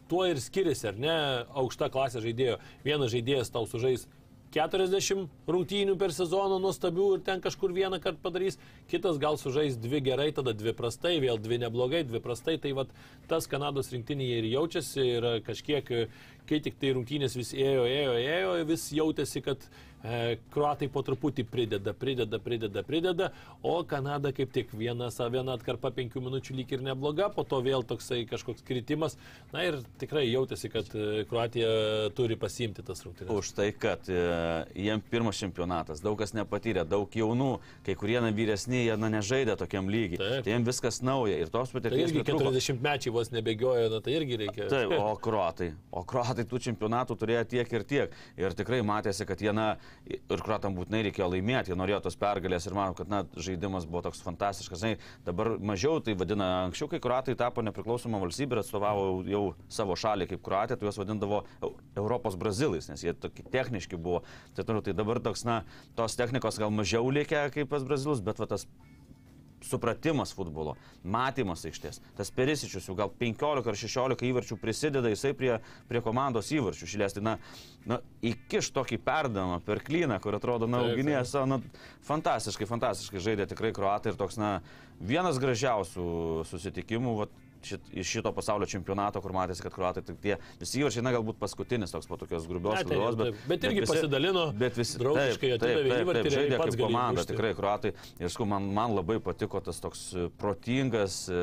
[0.10, 1.18] tuo ir skiriasi, ar ne,
[1.62, 2.58] aukšta klasė žaidėjo.
[2.86, 4.08] Vienas žaidėjas tau sužais
[4.50, 8.58] 40 rungtynių per sezoną nuostabių ir ten kažkur vieną kartą padarys,
[8.90, 12.58] kitas gal sužais dvi gerai, tada dvi prastai, vėl dvi neblogai, dvi prastai.
[12.62, 12.96] Tai vat,
[13.30, 15.94] tas Kanados rinktinėje ir jaučiasi ir kažkiek,
[16.50, 21.44] kai tik tai rungtynės vis ėjo, ėjo, ėjo, vis jautėsi, kad E, Kruatai po truputį
[21.50, 23.30] prideda, prideda, prideda, prideda,
[23.68, 27.84] o Kanada kaip tik viena, viena atkarpa penkių minučių lyg ir nebloga, po to vėl
[27.84, 29.18] toksai kažkoks kritimas.
[29.52, 31.72] Na ir tikrai jautėsi, kad e, Kroatija
[32.16, 33.34] turi pasiimti tas rungtynes.
[33.34, 34.22] Už tai, kad e,
[34.86, 37.50] jiem pirmas čempionatas, daug kas nepatyrė, daug jaunų,
[37.84, 40.22] kai kurie na, vyresni, jie na, nežaidė tokiam lygiai.
[40.22, 40.48] Taip.
[40.48, 42.56] Tai jiems viskas nauja ir tos Tai patirties irgi pritrūko.
[42.56, 44.72] 40 mečiai vos nebėgiojo, na tai irgi reikia.
[44.72, 45.74] Taip, o kruatai.
[45.92, 48.20] O kruatai tų čempionatų turėjo tiek ir tiek.
[48.40, 49.74] Ir tikrai matėsi, kad jie, na,
[50.10, 54.04] ir kruatam būtinai reikėjo laimėti, jie norėjo tos pergalės ir manau, kad, na, žaidimas buvo
[54.08, 54.82] toks fantastiškas.
[54.84, 59.98] Žinai, dabar mažiau tai vadina, anksčiau, kai kruatai tapo nepriklausoma valstybė ir atstovavo jau savo
[60.00, 64.24] šalį kaip kruatė, tai juos vadindavo Eu- Europos brazilais, nes jie tokie techniški buvo.
[64.56, 65.64] Tai, tai dabar toks, na,
[65.96, 68.68] tos technikos gal mažiau likę kaip pas brazilus, bet va tas
[69.66, 72.00] supratimas futbolo, matymas aikštės.
[72.18, 75.56] Tas perisičius jau gal 15 ar 16 įvarčių prisideda jisai prie,
[75.90, 76.90] prie komandos įvarčių.
[76.90, 77.36] Šilės, tai na,
[77.90, 81.60] na, įkiš tokį perdavimą per klyną, kur atrodo, na, Taip, auginėjas, na,
[82.08, 84.60] fantastiškai, fantastiškai žaidė tikrai kruatai ir toks, na,
[85.00, 86.10] vienas gražiausių
[86.50, 87.16] susitikimų.
[87.24, 91.14] Vat, šit, iš šito pasaulio čempionato, kur matėsi, kad kruatai tik tie visi įvarčiai, na
[91.16, 96.02] galbūt paskutinis toks po tokios grubios klaidos, taip, bet irgi pasidalino, bet visi draugiškai atidavė
[96.04, 97.34] įvartį ir žaidė kaip komanda, įmušti.
[97.34, 97.94] tikrai kruatai.
[98.20, 101.42] Ir sakau, man, man labai patiko tas toks e, protingas e,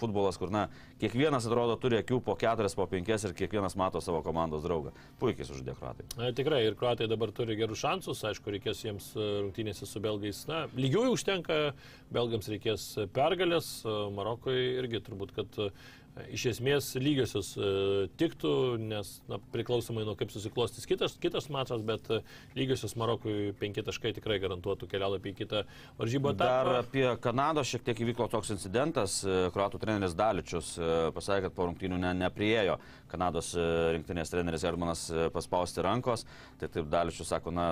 [0.00, 0.66] futbolas, kur, na,
[1.00, 4.92] kiekvienas atrodo turi akių po keturias, po penkias ir kiekvienas mato savo komandos draugą.
[5.20, 6.06] Puikiai sužaidė kruatai.
[6.16, 10.44] Na, tikrai, ir kruatai dabar turi gerus šansus, aišku, reikės jiems e, rungtynėse su belgais.
[10.50, 11.60] Na, lygiųjų užtenka,
[12.16, 15.60] belgams reikės pergalės, e, Marokui irgi turbūt, kad
[16.32, 17.70] iš esmės lygiosios e,
[18.20, 22.20] tiktų, nes na, priklausomai nuo kaip susiklostys kitas, kitas mačas, bet e,
[22.56, 25.64] lygiosios Marokui penki taškai tikrai garantuotų kelialapį į kitą
[26.00, 29.18] varžybų Dar apie Kanadą šiek tiek įvyko toks incidentas.
[29.24, 30.74] e, Kroatų treneris Daličius
[31.16, 32.78] pasakė, kad po rungtynių ne, nepriejo
[33.12, 36.26] Kanados rinktinės treneris Hermanas paspausti rankos.
[36.60, 37.68] Tai taip Daličius sako, na,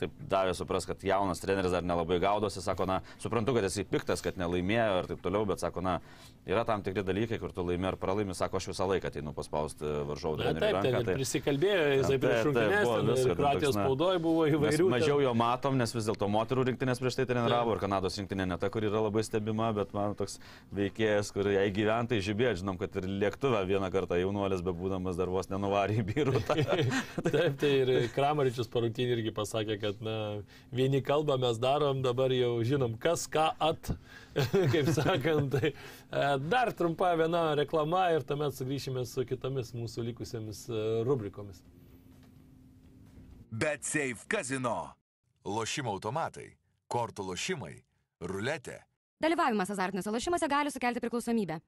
[0.00, 4.22] taip davė supras, kad jaunas treneris dar nelabai gaudosi, sako, na, suprantu, kad esi piktas,
[4.24, 5.98] kad nelaimėjo ir taip toliau, bet sako, na,
[6.46, 9.88] yra tam tikri dalykai, kur tu laimi ar pralaimi, sako, aš visą laiką ateinu paspausti
[10.06, 11.00] varžovų trenerių taip, ranką.
[11.02, 14.86] ir prisikalbėjo, jisai prieš ten Kroatijos spaudoje buvo įvairių.
[14.92, 18.58] mažiau jo matom, nes vis dėlto moterų rinktinės prieš tai treniravo ir Kanados rinktinė ne
[18.62, 20.38] ta, kur yra labai stebima, bet man toks
[20.76, 25.32] veikėjas, kur jai gyventai žibėt, žinom, kad ir lėktuvę vieną kartą jaunuolis, be būdamas dar
[25.34, 26.58] vos nenuvarė į birutą.
[27.26, 30.16] Taip, tai ir Kramaričius parungtynį irgi pasakė, kad na,
[30.70, 33.96] vieni kalbą mes darom, dabar jau žinom, kas ką at,
[34.72, 35.56] kaip sakant.
[35.56, 41.62] Tai, e, dar trumpa viena reklama ir tuomet sugrįšime su kitomis mūsų likusiamis e, rubrikomis.
[43.50, 44.92] Bet Safe Casino.
[45.46, 46.48] Lošimo automatai,
[46.90, 47.76] kortų lošimai,
[48.26, 48.80] ruletė.
[49.22, 51.60] Dalyvavimas azartiniuose lošimuose gali sukelti priklausomybę.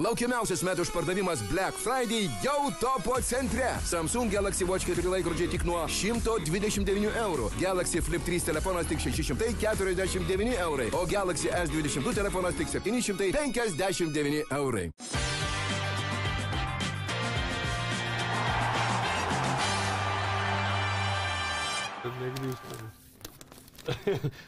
[0.00, 3.74] Laukiamiausias metų išpardavimas Black Friday jau topo centre.
[3.84, 7.50] Samsung Galaxy Watch 4 laikrodžiai tik nuo 129 eurų.
[7.60, 10.88] Galaxy Flip 3 telefonas tik 649 eurai.
[10.96, 14.88] O Galaxy S22 telefonas tik 759 eurai.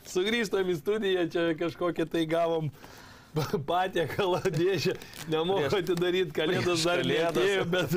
[0.09, 2.73] Sugrįžtam į studiją, čia kažkokią tai gavom
[3.71, 4.95] patiekalą dėžę.
[5.33, 7.95] Nemoku atidaryti, kalėdas dar neatėjo, bet,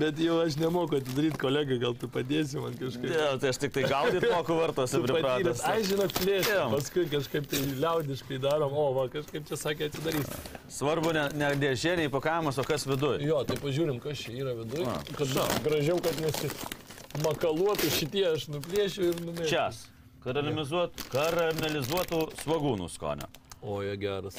[0.00, 3.08] bet jau aš nemoku atidaryti, kolega, gal tu padėsi man kažkaip.
[3.12, 5.64] Ne, tai aš tik tai gaudyti moku vartos ir Tu patyręs, pripratęs.
[5.68, 6.56] ai žinok, plėsti.
[6.74, 10.32] Paskui kažkaip tai liaudiškai darom, o va, kažkaip čia sakė atsidarys.
[10.72, 13.20] Svarbu ne, ne dėžė, ne įpakavimas, o kas viduje.
[13.28, 14.86] Jo, tai pažiūrim, kas čia yra viduje.
[15.18, 19.52] Kad gražiau, kad nesimakaluotų šitie, aš nuplėšiu ir numėsiu.
[20.20, 23.28] Karamelizuot, karamelizuotų svagūnų skonio.
[23.60, 24.36] O, jie geras.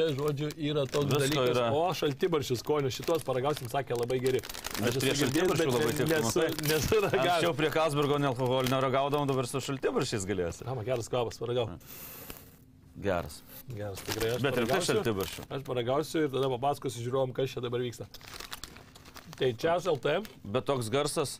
[0.00, 1.50] Čia, žodžiu, yra toks Visko dalykas.
[1.52, 1.64] yra.
[1.76, 4.40] O, šaltibaršių skonio, šitos paragausim, sakė, labai geri.
[4.80, 6.68] Bet prie šaltibarščių labai tiktų, nesu, matai?
[6.70, 7.56] nesu Anksčiau ragavęs.
[7.60, 10.64] prie Kalsburgo nealkoholinio ragaudavom, dabar su šaltibaršiais galėsi.
[10.72, 11.68] Ama, geras kvapas, paragau.
[13.00, 13.42] Geras.
[13.70, 14.42] Geras, tikrai aš.
[14.42, 14.94] Bet ir be paragausiu.
[14.96, 15.44] šaltibarščių.
[15.56, 18.08] Aš paragausiu ir tada papasakosiu žiūrovom, kas čia dabar vyksta.
[19.38, 20.16] Tai čia SLT.
[20.44, 21.36] Bet toks garsas,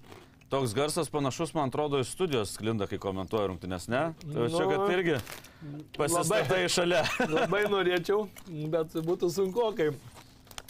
[0.51, 4.03] toks garsas panašus, man atrodo, iš studijos sklinda, kai komentuoja rungtynės, ne?
[4.23, 5.19] Tai čia, Nu, kad irgi
[5.99, 7.05] pasistatai šalia.
[7.37, 8.27] Labai norėčiau,
[8.73, 9.93] bet būtų sunku, kai...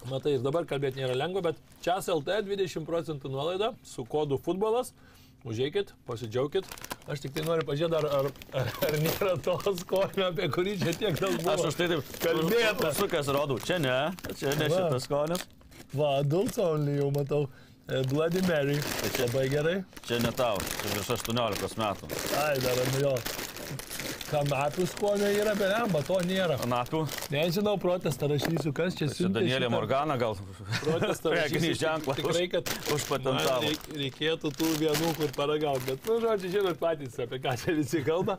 [0.09, 4.95] Matai, ir dabar kalbėti nėra lengva, bet čia SLT 20 procentų nuolaida su kodu futbolas.
[5.45, 6.67] Užeikit, pasidžiaugkit.
[7.09, 8.29] Aš tik tai noriu pažiūrėti, ar, ar,
[8.61, 11.53] ar, ar nėra to skonio, apie kurį čia tiek daug buvo.
[11.53, 12.93] Aš už tai taip Kalbėta.
[12.97, 13.97] Sukęs rodau, čia ne,
[14.37, 15.45] čia ne šitas skonis,
[15.97, 17.49] Va, adults only jau matau.
[17.91, 18.79] E, Bloody Mary.
[19.19, 19.83] Labai gerai.
[20.07, 22.11] čia ne tau, čia virš 18 metų.
[22.39, 23.15] Ai, dar, nu jo.
[24.31, 26.55] Kanapių skonio yra, belemba, to nėra.
[26.63, 27.01] Kanapių.
[27.35, 29.33] Nežinau, protestą rašysiu, kas čia Čia siunčia.
[29.41, 30.39] Danielė šitą Morgana gal.
[30.85, 33.75] Protestą rašysiu, ženklą Tikrai, kad užpatentavo.
[33.99, 35.89] reikėtų tų vienų, kur paragauti.
[35.91, 38.39] Bet, nu, žodžiu, žinot patys, apie ką čia visi kalba.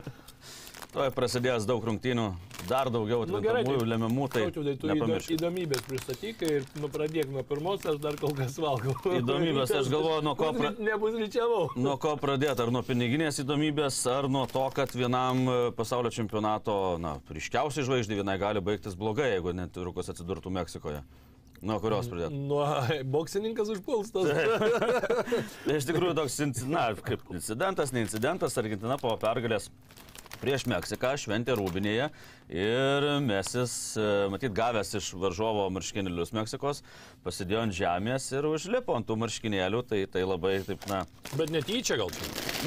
[0.92, 2.24] Tuoj prasidės daug rungtynių,
[2.68, 5.30] dar daugiau Nu, atkrintamųjų tai- lemiamų, tai tai tu nepamiršk.
[5.38, 8.92] įdomybės pristatyk ir nu, pradėk nuo pirmos, aš dar kol kas valgau.
[9.22, 10.74] Įdomybės, aš galvoju, nuo ko pra-.
[11.86, 12.60] Nuo ko pradėti?
[12.60, 18.20] Ar nuo piniginės įdomybės, ar nuo to, kad vienam e, pasaulio čempionato, na, ryškiausiai žvaigždė
[18.20, 21.06] vienai gali baigtis blogai, jeigu net rukas atsidurtų Meksikoje.
[21.62, 22.36] Nuo kurios pradėti?
[22.36, 22.66] Nuo
[23.06, 24.28] boksininkas užpulstas.
[25.64, 29.70] Tai iš tikrųjų toks, na, kaip incidentas, ne incidentas, Argentina po pergalės
[30.42, 32.10] prieš Meksiką šventė Rūbinėje
[32.52, 36.82] ir Mesis, e, matyt, gavęs iš varžovo marškinėlius Meksikos,
[37.26, 41.06] pasidėjo ant žemės ir užlipo ant tų marškinėlių, tai tai labai taip, na,
[41.38, 42.12] Bet netyčia gal.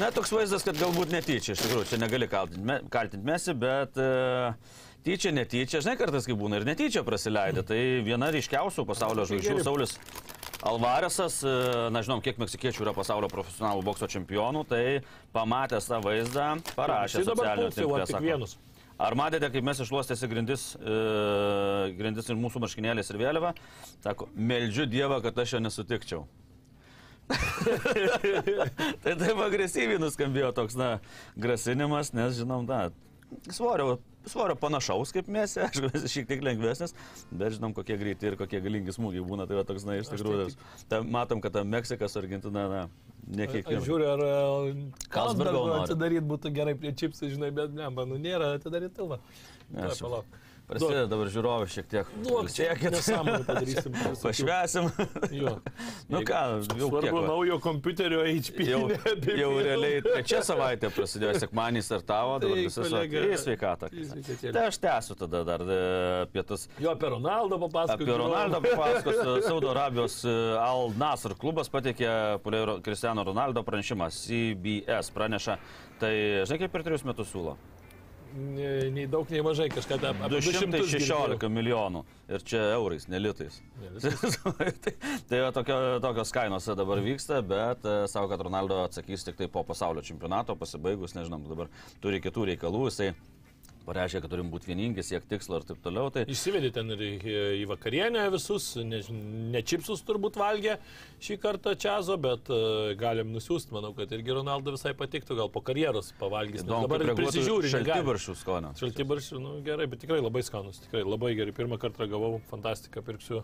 [0.01, 3.99] Na, toks vaizdas, kad galbūt netyčia, iš tikrųjų, čia negali kaltinti, me, kaltinti mesi, bet
[4.01, 4.55] e,
[5.05, 7.65] tyčia, netyčia, žinai, kartais kaip būna ir netyčia prasileidė.
[7.69, 9.67] Tai viena ryškiausių pasaulio žvaigždžių, Gerai.
[9.67, 9.97] Saulis
[10.63, 11.55] Alvaresas, e,
[11.91, 14.83] na, žinom, kiek meksikiečių yra pasaulio profesionalų bokso čempionų, tai
[15.35, 16.47] pamatęs tą vaizdą,
[16.77, 17.99] parašė socialinių tinklų.
[17.99, 18.55] ar tik vienus.
[18.95, 23.51] Ar matėte, kaip mes išluostėsi grindis, e, grindis ir mūsų marškinėlės ir vėliava?
[23.99, 26.23] Sako, meldžiu Dievą, kad aš jo nesutikčiau.
[29.03, 30.89] tai taip agresyviai nuskambėjo toks, na,
[31.35, 32.87] grasinimas, nes žinom, na,
[33.49, 33.97] svorio,
[34.29, 36.95] svorio panašaus kaip mes, aišku, mes šiek tiek lengvesnis,
[37.31, 40.49] bet žinom, kokie greiti ir kokie galingi smūgiai būna, tai va toks, na, iš tikrųjų,
[40.91, 42.81] ta, matom, kad ta Meksika su Argentina, na,
[43.27, 43.85] ne Aš kiekviena.
[43.85, 49.21] žiūriu, ar Kalsbergo atidaryti būtų gerai prie čipsų, žinai, bet ne, man nėra atidaryti pilną.
[49.71, 50.41] Ne, palauk.
[50.65, 52.07] Prasideda dabar žiūrovai šiek tiek.
[52.25, 52.95] Duok, čia Pailsėkit.
[52.95, 53.97] nesąmonę padarysim.
[54.23, 54.87] Pašvesim.
[55.37, 55.51] Jo.
[56.13, 56.39] nu ką,
[56.79, 57.27] jau Svarbu kiek.
[57.27, 58.65] naujo kompiuterio HP.
[58.71, 58.79] Jau,
[59.37, 64.49] jau realiai trečia savaitė prasidėjo, sekmanį startavo, dabar visas į sveikatėlę.
[64.55, 65.79] Tai aš tęsiu tada dar e,
[66.23, 66.65] apie tas.
[66.81, 68.01] Jo, apie Ronaldo papasakok.
[68.01, 69.37] Apie Ronaldo papasakosiu.
[69.45, 70.35] Saudo Arabijos e,
[70.65, 72.09] Al Nasr klubas pateikė
[72.85, 74.09] Cristiano Ronaldo pranešimą.
[74.15, 75.59] CBS praneša.
[76.01, 76.11] Tai,
[76.43, 77.53] žinai, kaip per trijus metus siūlo?
[78.35, 82.01] Nei, daug, nei mažai, kažką apie 200 216 milijonų.
[82.35, 83.61] Ir čia eurais, ne litais.
[84.83, 84.95] tai
[85.29, 89.63] tai tokio, tokios kainos dabar vyksta, bet e, savo, kad Ronaldo atsakys tik tai po
[89.67, 91.71] pasaulio čempionato pasibaigus, nežinom, dabar
[92.03, 93.13] turi kitų reikalų, jisai
[93.85, 96.09] pareiškė, kad turim būti vieningi, siekti tikslo ir taip toliau.
[96.13, 99.01] Tai Išsivedė ten ir į, vakarienę visus, ne,
[99.53, 100.77] ne čipsus turbūt valgė
[101.25, 105.63] šį kartą Čiazo, bet uh, galim nusiųsti, manau, kad irgi Ronaldo visai patiktų, gal po
[105.65, 106.65] karjeros pavalgys.
[106.65, 107.71] įdomu, dabar prisižiūri.
[107.71, 107.91] negali.
[107.91, 108.73] šaltibarščių skonio.
[108.81, 111.55] Šaltibarščių, nu gerai, bet tikrai labai skanus, tikrai labai gerai.
[111.55, 113.43] Pirmą kartą gavau, fantastiką pirksiu.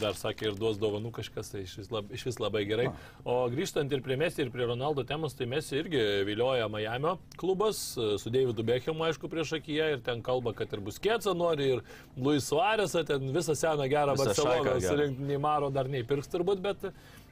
[0.00, 2.88] Dar sakė ir duos dovanų kažkas, tai iš vis, lab, iš vis labai gerai.
[3.24, 7.80] O grįžtant ir prie Messi, ir prie Ronaldo temos, tai Messi irgi vilioja Miami klubas,
[7.96, 11.84] e, su Davidu Beckhamu, aišku, prieš akiją, ir ten kalba, kad ir Busketsa nori, ir
[12.16, 16.90] Luis Suarezą, ten visą seną gerą Barceloną surinkti, nei Maro dar neįpirks turbūt, bet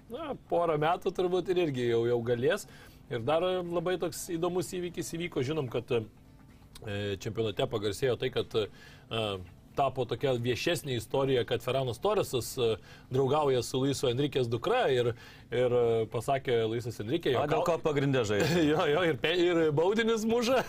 [0.08, 2.64] na, porą metų turbūt ir irgi jau, jau galės.
[3.12, 6.02] Ir dar labai toks įdomus įvykis įvyko, žinom, kad e,
[7.20, 8.66] čempionate pagarsėjo tai, kad e,
[9.78, 12.72] tapo tokia viešesnė istorija, kad Feranas Torresas e,
[13.14, 15.12] draugauja su Luiso Enrikės dukra ir,
[15.54, 18.64] ir e, pasakė Luisas Enrikė, O dėl ko pagrindė žaidžia?
[18.72, 20.64] Jo, jo, ir, pe- ir baudinis muža.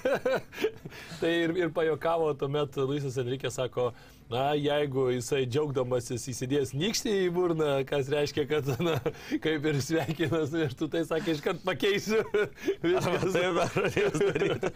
[1.22, 3.90] tai ir, ir pajokavo tuomet Luisas Enrikė sako,
[4.30, 8.98] na, jeigu jisai džiaugdamasis įsidės nykštį į burną, kas reiškia, kad, na,
[9.42, 12.22] kaip ir sveikinas, ir tu tai sakė, iškart pakeisiu.
[12.86, 13.26] Viskas.
[13.34, 14.72] Taip, pradėjus daryti.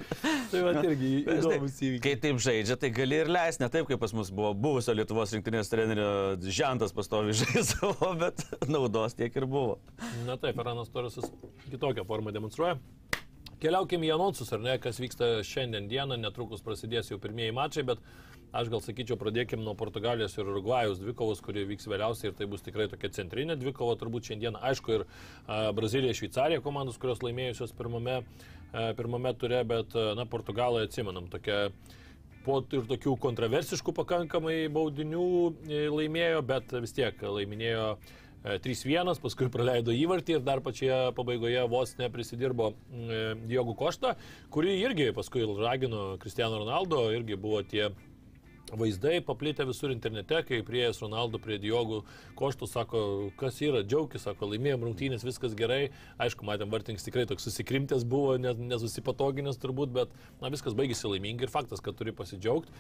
[0.52, 2.04] tai va irgi įdomus įvykis.
[2.08, 5.36] Kai taip žaidžia, tai gali ir leisti, ne taip kaip pas mus buvo buvusio Lietuvos
[5.38, 6.10] rinktinės trenerio
[6.44, 9.78] žentas pastovi žaisavo, bet naudos tiek ir buvo.
[10.26, 11.30] Na taip, Feranas Torresas
[11.70, 12.80] kitokią formą demonstruoja.
[13.64, 18.02] Keliaukime į anonsus, ar ne, kas vyksta šiandien dieną, netrukus prasidės jau pirmieji mačai, bet
[18.54, 22.64] aš gal sakyčiau, pradėkime nuo Portugalijos ir Urugvajos dvikovos, kurie vyks vėliausiai ir tai bus
[22.66, 28.22] tikrai tokia centrinė dvikova, turbūt šiandien, aišku, ir a, Brazilija, Šveicarija komandos, kurios laimėjusios pirmame,
[28.22, 31.66] a, pirmame ture, bet, a, na, Portugalai atsimenam, tokia
[32.44, 35.24] po ir tokių kontroversiškų pakankamai baudinių
[35.72, 41.64] e, laimėjo, bet vis tiek laiminėjo e, 3-1, paskui praleido įvartį ir dar pačioje pabaigoje
[41.72, 44.18] vos neprisidirbo mm, Diogo Košta,
[44.54, 47.94] kurį irgi paskui ragino Cristiano Ronaldo, irgi buvo tie
[48.72, 52.00] vaizdai paplitę visur internete, kai prieėjęs Ronaldo prie Diogų
[52.40, 53.02] koštų, sako,
[53.40, 55.92] kas yra, džiaugis, sako, laimėjom rungtynės, viskas gerai.
[56.24, 61.50] Aišku, matėm, Vartings tikrai toks susikrimtęs buvo, nes- nesusipatoginęs turbūt, bet na, viskas baigėsi laimingai
[61.50, 62.72] ir faktas, kad turi pasidžiaugti.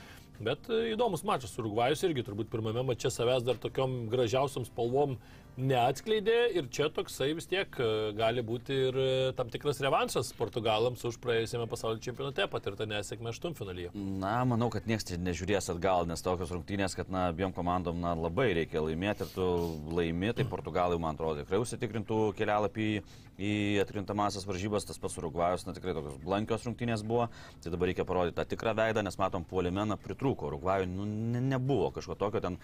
[0.43, 5.19] Bet e, įdomus mačas Urugvajus irgi turbūt pirmame mače savęs dar tokiom gražiausiam spalvom
[5.59, 7.87] neatskleidė ir čia toksai vis tiek e,
[8.17, 13.91] gali būti ir e, tam tikras revanšas Portugalams už praėjusiame pasaulio čempionate patirtą nesėkmę aštuntfinalyje.
[13.93, 18.49] Na, manau, kad niekas nežiūrės atgal, nes tokios rungtynės, kad, na, abiem komandom, na, labai
[18.57, 19.47] reikia laimėti ir tu
[19.93, 22.89] laimi, tai Portugalai, man atrodo, tikrai užsitikrintų kelialapį
[23.37, 23.53] į,
[23.85, 27.29] atkrintamasias varžybas, tas pats Urugvajus, na, tikrai tokios blankios rungtynės buvo,
[27.61, 31.45] tai dabar reikia parodyti tą tikrą veidą, nes matom, puolime, na, pritrūko, Urugvajui, nu, ne,
[31.53, 32.61] nebuvo kažko tokio ten.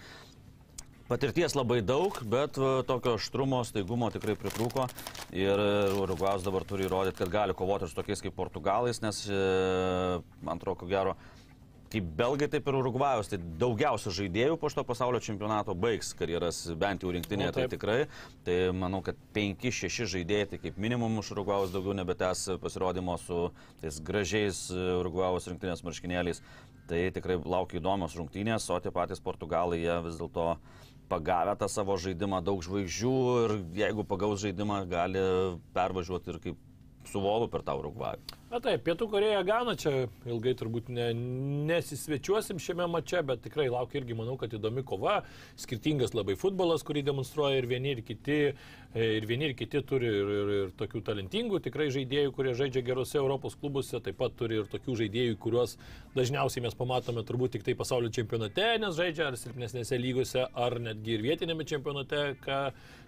[1.10, 2.54] Patirties labai daug, bet
[2.86, 4.84] tokio aštrumo, staigumo tikrai pritrūko
[5.34, 5.58] ir
[5.98, 9.40] Urugvajus dabar turi įrodyti, kad gali kovoti ir su tokiais kaip Portugalais, nes, e,
[10.46, 11.16] man atrodo, ko gero,
[11.90, 17.02] kaip belgai, taip ir Urugvajus, tai daugiausia žaidėjų po šito pasaulio čempionato baigs karjeras bent
[17.02, 17.98] jau rinktinėje, O, tai tikrai.
[18.46, 23.48] Tai manau, kad 5-6 žaidėjai, tai kaip minimum už Urugvajus daugiau nebetęs pasirodymo su
[23.82, 26.44] tais gražiais Urugvajus rinktinės marškinėliais.
[26.90, 30.46] Tai tikrai laukia įdomios rungtynės, o tie patys Portugalai, jie vis dėlto
[31.10, 35.22] pagavę tą savo žaidimą, daug žvaigždžių ir jeigu pagaus žaidimą, gali
[35.76, 36.58] pervažiuoti ir kaip
[37.08, 38.38] su volu per tą Urugvajų.
[38.50, 41.06] Na taip, Pietų Koreja Gana čia ilgai turbūt ne,
[41.68, 45.20] nesisvečiuosim šiame mače, bet tikrai laukia irgi, manau, kad įdomi kova,
[45.60, 50.10] skirtingas labai futbolas, kurį demonstruoja ir vieni ir kiti, e, ir vieni ir kiti turi
[50.10, 54.58] ir, ir, ir tokių talentingų tikrai žaidėjų, kurie žaidžia gerose Europos klubuose, taip pat turi
[54.58, 55.78] ir tokių žaidėjų, kuriuos
[56.18, 61.20] dažniausiai mes pamatome turbūt tik tai pasaulio čempionate, nes žaidžia ar silpnesnėse lygose, ar netgi
[61.20, 62.64] ir vietinėme čempionate, ką,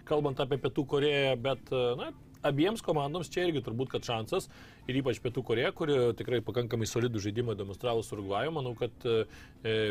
[0.07, 2.13] kalbant apie Pietų Koreją, bet, e, na,
[2.43, 4.49] abiems komandoms čia irgi turbūt, kad šansas
[4.89, 9.23] ir ypač Pietų Koreja, kuri tikrai pakankamai solidų žaidimą demonstravo su Urugvaju, manau, kad e,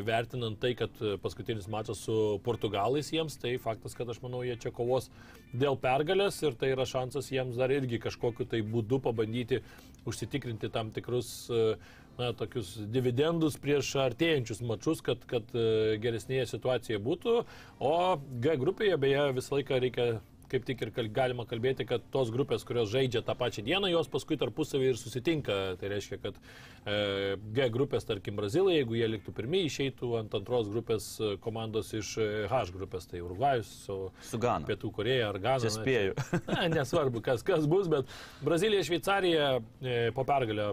[0.06, 4.58] vertinant tai, kad e, paskutinis mačas su Portugalais jiems, tai faktas, kad aš manau, jie
[4.60, 5.08] čia kovos
[5.52, 9.62] dėl pergalės ir tai yra šansas jiems dar irgi kažkokiu tai būdu pabandyti
[10.08, 11.76] užsitikrinti tam tikrus e,
[12.18, 17.38] na, tokius dividendus prieš artėjančius mačus, kad, kad e, geresnėje situacijoje būtų.
[17.80, 17.94] O
[18.42, 20.08] G grupėje beje visą laiką reikia
[20.52, 24.38] kaip tik ir galima kalbėti, kad tos grupės, kurios žaidžia tą pačią dieną, jos paskui
[24.40, 25.58] tarpusavį ir susitinka.
[25.80, 30.70] Tai reiškia, kad e, G grupės, tarkim, Brazilai, jeigu jie liktų pirmieji, išeitų ant antros
[30.72, 33.98] grupės e, komandos iš e, H grupės, tai Urugvajus, su
[34.28, 34.68] Su Gana.
[34.68, 35.64] Pietų Koreja ar Gana.
[35.64, 36.16] Čia spėju.
[36.52, 38.10] Na, nesvarbu, kas, kas bus, bet
[38.44, 40.72] Brazilija, Šveicarija e, po pergalę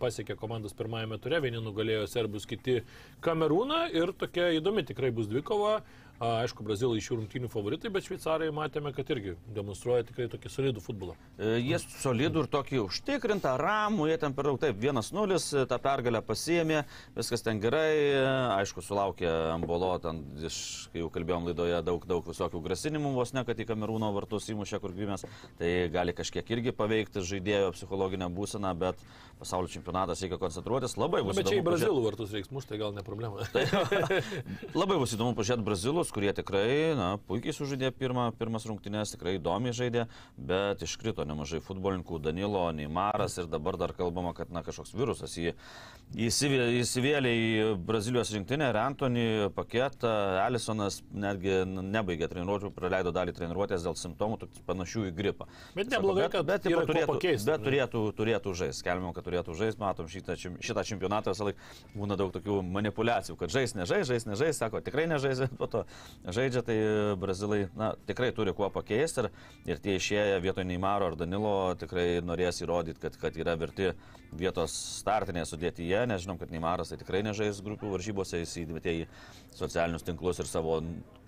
[0.00, 2.80] pasiekė komandos pirmajame ture, vieni nugalėjo serbus, kiti
[3.24, 5.80] Kamerūną ir tokia įdomi tikrai bus dvikova.
[6.20, 10.82] Aišku, Brazilai iš šių rungtynių favoritai, bet šveicarai matėme, kad irgi demonstruoja tikrai tokį solidų
[10.84, 11.14] futbolą.
[11.40, 15.78] E, Jie solidų ir tokį užtikrintą, ramų, jie ten per daug, taip, 1-0, e, tą
[15.80, 16.82] pergalę pasiemė,
[17.16, 18.26] viskas ten gerai, e,
[18.58, 20.60] aišku, sulaukė Ambolo, ten, iš,
[20.92, 24.82] kai jau kalbėjom laidoje, daug, daug visokių grasinimų, vos ne, kad į Kamerūno vartus įmušė,
[24.84, 25.24] kur gimęs,
[25.56, 29.00] tai gali kažkiek irgi paveikti žaidėjo psichologinę būseną, bet
[29.40, 32.80] pasaulio čempionatas reikia koncentruotis, labai bus bet čia į įdomu Brazilų vartus reiks mušti, tai
[32.82, 33.46] gal ne problema.
[34.80, 39.74] Labai bus įdomu pažiūrėti Brazilus, kurie tikrai na, puikiai sužaidė pirmą, pirmas rungtynės, tikrai įdomiai
[39.76, 40.06] žaidė,
[40.36, 45.54] bet iškrito nemažai futbolininkų, Danilo, Neimaras ir dabar dar kalbama, kad na, kažkoks virusas jį
[46.26, 47.48] įsivė- įsivėlė į
[47.86, 48.70] Brazilijos rinktinę.
[48.70, 50.10] Ir Antony paketą,
[50.46, 55.46] Elisonas netgi nebaigė treniruočių, praleido dalį treniruotės dėl simptomų panašių į gripą.
[55.76, 59.54] Bet neblogai, bet, kad bet, ko turėtų, pakeist, bet turėtų, turėtų žaisti, skelbiam, kad turėtų
[59.58, 64.26] žaisti, matom šitą, šitą čempionatą visą laiką būna daug tokių manipulacijų, kad žais, nežais, žais,
[64.26, 65.84] nežais, sako, tikrai nežais, bet po to
[66.24, 66.76] žaidžia, tai
[67.20, 69.28] brazilai, na, tikrai turi kuo pakeisti ir,
[69.72, 73.92] ir tie išėję vietoj Neymaro ar Danilo tikrai norės įrodyti, kad, kad yra verti
[74.36, 79.06] vietos startinėje sudėtyje, nes žinom, kad Neymaras tai tikrai nežais grupių varžybose, jis įdvėtė į
[79.58, 80.80] socialinius tinklus ir savo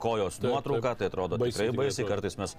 [0.03, 1.03] kojos Taip, nuotrauką, taip.
[1.03, 2.57] tai atrodo Baisiai tikrai baisiai, kartais mes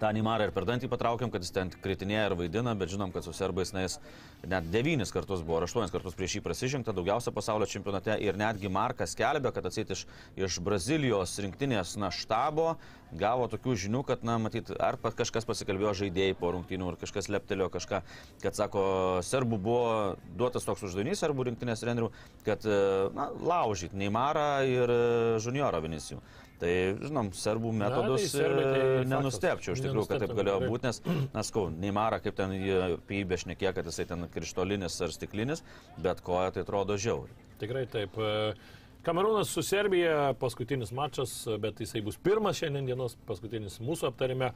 [0.00, 3.26] tą Nimarą ir per dantį patraukiam, kad jis ten kritinėja ir vaidina, bet žinom, kad
[3.26, 3.98] su serbais jis
[4.46, 9.16] net devynis kartus buvo, aštuonis kartus prieš jį prasižengta, daugiausia pasaulio čempionate ir netgi Markas
[9.16, 10.06] skelbė, kad atsit iš,
[10.38, 12.76] iš Brazilijos rinktinės na štabo
[13.18, 17.70] gavo tokių žinių, kad, na, matyt, ar kažkas pasikalbėjo žaidėjai po rungtynių, ar kažkas leptelio
[17.72, 18.02] kažką,
[18.42, 18.82] kad, sako,
[19.24, 19.92] serbų buvo
[20.38, 22.10] duotas toks uždavinys, serbų rinktinės trenerių,
[22.46, 22.82] kad, e,
[23.16, 25.00] na, laužyti Neimarą ir e,
[25.40, 26.20] Juniorą Vinicijų.
[26.58, 30.56] Tai, žinom, serbų Na, metodus tai serbai tai e, nenustepčiau iš tikrųjų, kad taip galėjo
[30.64, 30.98] būti, nes,
[31.36, 32.56] na, skau, Neymara, kaip ten
[32.96, 35.62] apie jį bešnekė, kad jisai ten krištolinis ar stiklinis,
[36.02, 37.30] bet koja tai atrodo žiauri.
[37.62, 38.18] Tikrai taip.
[38.18, 38.56] e,
[39.06, 41.30] Kamerūnas su Serbija, paskutinis mačas,
[41.62, 44.50] bet jisai bus pirmas šiandien dienos, paskutinis mūsų aptarime.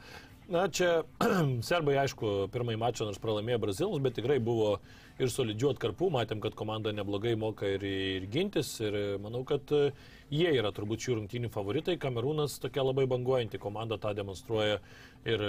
[0.51, 1.05] Na, čia
[1.68, 4.74] serbai, aišku, pirmąjį mačą nors pralaimėjo Brazilus, bet tikrai buvo
[5.22, 10.51] ir solidžių atkarpų, matėm, kad komanda neblogai moka ir, ir gintis ir manau, kad jie
[10.51, 11.95] yra turbūt šių rungtynių favoritai.
[12.03, 14.80] Kamerūnas tokia labai banguojanti komanda tą demonstruoja
[15.22, 15.47] ir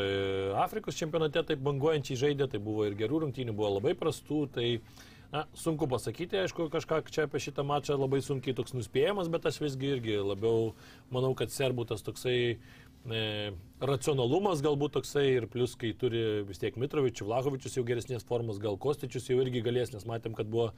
[0.62, 4.46] Afrikos čempionate taip banguojančiai žaidė, tai buvo ir gerų rungtynių, buvo labai prastų.
[4.54, 4.68] Tai,
[5.34, 9.55] Na, sunku pasakyti, aišku, kažką čia apie šitą mačą labai sunkiai toks nuspėjamas, bet aš
[9.63, 10.75] visgi irgi labiau
[11.09, 13.23] manau, kad serbų tas toksai e,
[13.81, 18.77] racionalumas galbūt toksai ir plus, kai turi vis tiek Mitrovičius, Vlahovičius jau geresnės formos, gal
[18.77, 20.69] Kostičius jau irgi galės, nes matėm, kad buvo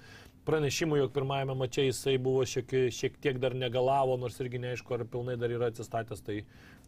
[0.48, 5.04] pranešimų, jog pirmajame mače jisai buvo šiek, šiek tiek dar negalavo, nors irgi neaišku, ar
[5.04, 6.46] pilnai dar yra atsistatęs, tai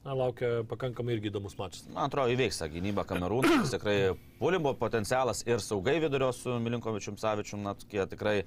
[0.08, 1.86] na, laukia pakankamai irgi įdomus mačas.
[1.92, 3.98] Man atrodo, įveiks tą gynybą Kamerūnas, tikrai
[4.40, 8.38] puolimo potencialas ir saugai vidurio su Milinkovičium Savičium, na, tokie tikrai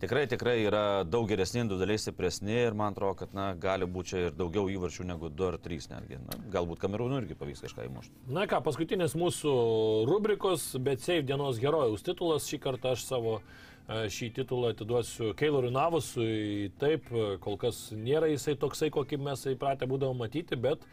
[0.00, 4.20] tikrai, tikrai yra daug geresni, individualiai stipresni ir man atrodo, kad na, gali būti čia
[4.28, 6.20] ir daugiau įvarčių negu 2 ar 3 netgi.
[6.26, 8.14] Na, galbūt Kamerūnų irgi pavyks kažką įmušti.
[8.34, 9.54] Na ką, paskutinės mūsų
[10.10, 13.40] rubrikos, bet Save dienos herojaus titulas šį kartą aš savo
[13.88, 16.70] šį titulą atiduosiu Keilorui Navusui.
[16.80, 17.08] Taip,
[17.44, 20.84] kol kas nėra jisai toksai, kokį mes įpratę būdavom matyti, bet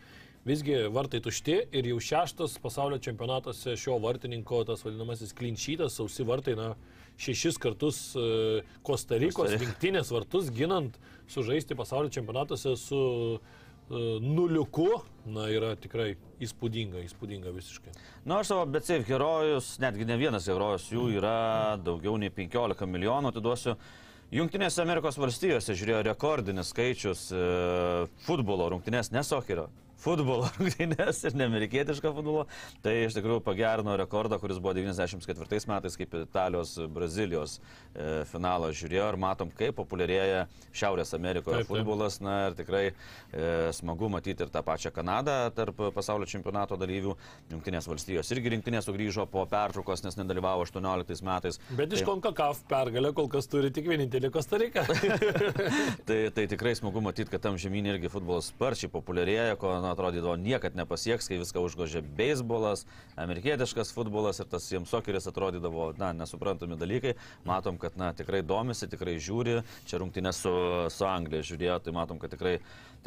[0.46, 6.54] Visgi vartai tušti ir jau šeštas pasaulio čempionatuose šio vartininko, tas vadinamasis klinčytas, sausi vartai,
[6.60, 6.68] na,
[7.18, 11.00] šešis kartus uh, Kostarikos rinktinės vartus ginant,
[11.34, 13.00] sužaisti pasaulio čempionatuose su
[13.90, 14.88] nuliuku,
[15.30, 17.94] na, yra tikrai įspūdinga, įspūdinga visiškai.
[18.26, 23.34] Na, aš savo BCF herojus, netgi ne vienas herojus, jų yra daugiau nei 15 milijonų,
[23.34, 23.78] atiduosiu.
[24.34, 27.42] Junktinėse Amerikos valstijose žiūrėjo rekordinis skaičius e,
[28.26, 29.68] futbolo rungtynės, nesokerio,
[30.06, 32.46] futbolo rungtynės ir neamerikietišką futbolą.
[32.86, 39.10] Tai iš tikrųjų pagerino rekordą, kuris buvo 94 metais, kaip Italijos Brazilijos e, finalą žiūrėjo
[39.12, 40.46] ir matom, kaip populiarėja
[40.76, 41.72] Šiaurės Amerikoje taip, taip.
[41.74, 42.20] futbolas.
[42.26, 42.94] Na ir tikrai e,
[43.76, 47.16] smagu matyti ir tą pačią Kanadą tarp pasaulio čempionato dalyvių.
[47.54, 51.60] Junktinės valstijos irgi rinktinė sugrįžo po pertraukos, nes nedalyvavo 18 metais.
[51.76, 52.10] Bet iš tai...
[52.12, 54.86] Konkakaf pergalę kol kas turi tik vienintelį Kostarika.
[56.08, 60.36] tai, tai tikrai smagu matyti, kad tam žemynė irgi futbolas sparčiai populiarėja, ko na, atrodydavo
[60.40, 62.86] niekad nepasieks, kai viską užgožė beisbolas,
[63.20, 67.16] amerikietiškas futbolas ir tas jiems sokeris atrodydavo, na, nesuprantami dalykai.
[67.48, 70.52] Matom, kad, na, tikrai domisi, tikrai žiūri, čia rungtynė su,
[70.94, 72.58] su Anglija žiūrėjo, tai matom, kad tikrai,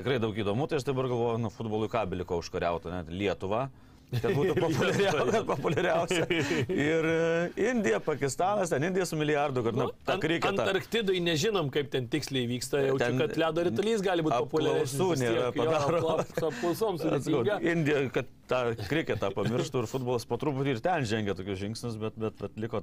[0.00, 3.68] tikrai daug įdomu, tai aš dabar galvoju, nu, futbolui ką beliko užkariauti, net Lietuva
[4.14, 5.42] kad būtų populiariausia.
[5.48, 6.26] populiariausia.
[6.72, 10.54] Ir e, Indija, Pakistanas, ten Indija su milijardu, kad, nu, ta kriketa.
[10.54, 14.96] Antarktidai nežinom, kaip ten tiksliai vyksta, jaučiu, ten, kad ledo rytulys gali būti populiaresnis.
[14.96, 16.18] Apklausų nėra padaroma.
[16.48, 17.06] Apklausoms.
[17.74, 22.16] Indija, kad tą kriketą pamirštų ir futbolas po truputį ir ten žengia tokius žingsnius, bet,
[22.20, 22.82] bet, bet liko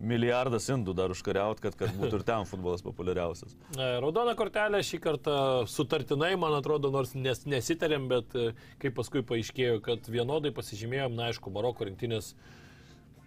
[0.00, 3.56] milijardas indų dar užkariauti, kad, kad būtų ir ten futbolas populiariausias.
[3.76, 5.38] E, raudona kortelė šį kartą
[5.70, 8.52] sutartinai, man atrodo, nors nes, nesitarėm, bet e,
[8.82, 12.34] kaip paskui paaiškėjo, kad vienodai pasižymėjom, na aišku, Maroko rinktinės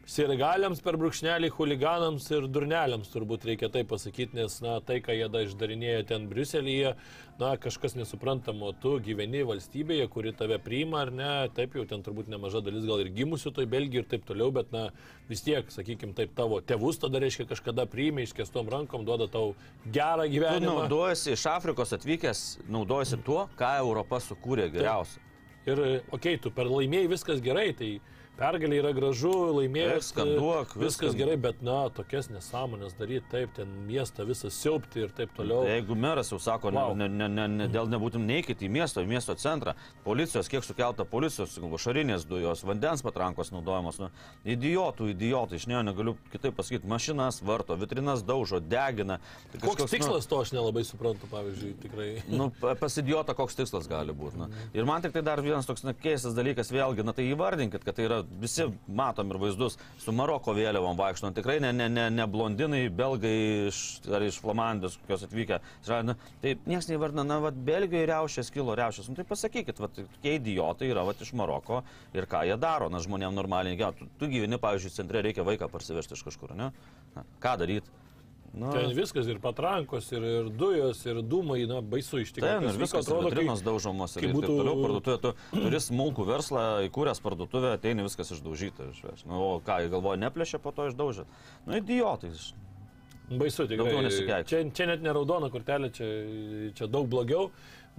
[0.09, 5.27] sirgaliams per brūkšnelį, huliganams ir durneliams turbūt reikia tai pasakyti, nes na, tai, ką jie
[5.29, 6.95] da išdarinėjo ten Briuselyje,
[7.39, 12.31] na, kažkas nesuprantamo, tu gyveni valstybėje, kuri tave priima ar ne, taip jau ten turbūt
[12.33, 14.87] nemaža dalis gal ir gimusių toj Belgijoje ir taip toliau, bet na,
[15.29, 19.53] vis tiek, sakykime, taip tavo tėvus tada reiškia kažkada priimė iškestom rankom, duoda tau
[19.85, 20.65] gerą gyvenimą.
[20.65, 25.21] Tu naudojasi iš Afrikos atvykęs, naudojasi tuo, ką Europa sukūrė geriausia.
[25.21, 25.25] Taip.
[25.69, 25.79] Ir,
[26.09, 27.99] okei, okay, tu per laimėjai viskas gerai, tai
[28.39, 30.13] Pergalė yra gražu, laimėjęs.
[30.13, 35.11] Skanduok, viskas, viskas gerai, bet, na, tokias nesąmonės daryti, taip, ten miestą visą siaupti ir
[35.15, 35.65] taip toliau.
[35.67, 36.93] Jeigu meras jau sako, wow.
[36.95, 39.73] ne, ne, ne, ne, dėl nebūtum neikite į miesto, į miesto centrą,
[40.05, 44.09] policijos, kiek sukelta policijos, šarinės dujos, vandens patrankos naudojamos, nu,
[44.55, 49.19] idiotų, idiotai, iš ne, negaliu kitaip pasakyti, mašinas varto, vitrinas daužo, degina.
[49.51, 52.09] Tai koks kažkoks, tikslas nu, to aš nelabai suprantu, pavyzdžiui, tikrai.
[52.39, 54.39] Nu, pas idiotą koks tikslas gali būti.
[54.39, 54.47] Na.
[54.77, 57.97] Ir man tik tai dar vienas toks na, keistas dalykas, vėlgi, na tai įvardinkit, kad
[57.97, 61.37] tai yra visi matom ir vaizdus su Maroko vėliavom vaikštant.
[61.37, 63.35] Tikrai ne, ne, ne, ne blondinai, belgai
[63.69, 63.81] iš,
[64.13, 65.61] ar iš Flamandijos, kokios atvykę.
[66.05, 69.09] Na, tai niekas neįvardina, na, va, Belgijoje riaušės kilo riaušės.
[69.09, 71.81] Nu, tai pasakykit, va, tokie idiotai yra va, iš Maroko
[72.15, 73.79] ir ką jie daro, na, žmonėms normaliai.
[73.79, 76.71] Ja, tu, tu gyveni, pavyzdžiui, centre reikia vaiką parsivežti iš kažkur, ne?
[77.15, 77.99] Na, ką daryti?
[78.53, 82.63] Nu, Ten viskas ir patrankos, ir, ir dujos, ir dūmai, na, baisu iš tikrųjų.
[82.63, 84.41] Taip, ir viskas atrodo, vitrinos daužomos ir būtų...
[84.47, 85.33] taip toliau parduotuvė.
[85.51, 88.89] Tu turi smulkų verslą, įkūręs parduotuvę, ateini viskas išdaužyta.
[88.95, 89.27] Išveš.
[89.29, 91.27] Nu, o ką, jie galvoja, neplėšė, po to išdaužė.
[91.67, 92.33] Nu, idiotai.
[93.29, 94.41] Baisu, tikrai.
[94.49, 96.07] Čia, čia net ne raudona kortelė, čia,
[96.77, 97.51] čia daug blogiau.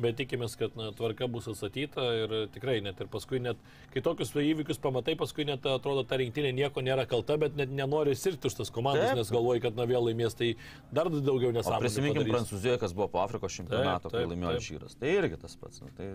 [0.02, 3.60] Bet tikimės, kad na, tvarka bus atstatyta ir tikrai net ir paskui net,
[3.94, 8.16] kai tokius įvykius pamatai, paskui net atrodo ta rinktinė nieko nėra kalta, bet net nenori
[8.18, 9.20] sirgti už tas komandas, Taip.
[9.20, 10.54] nes galvoji, kad na vėl laimės, tai
[10.90, 11.84] dar daugiau nesąmonės.
[11.86, 14.68] prisiminkim Prancūzijoje, kas buvo po Afrikos čempionato, Taip, kai taip, laimėjo taip.
[14.70, 14.98] Žyras.
[15.00, 15.84] Tai irgi tas pats.
[15.84, 16.12] Nu, tai...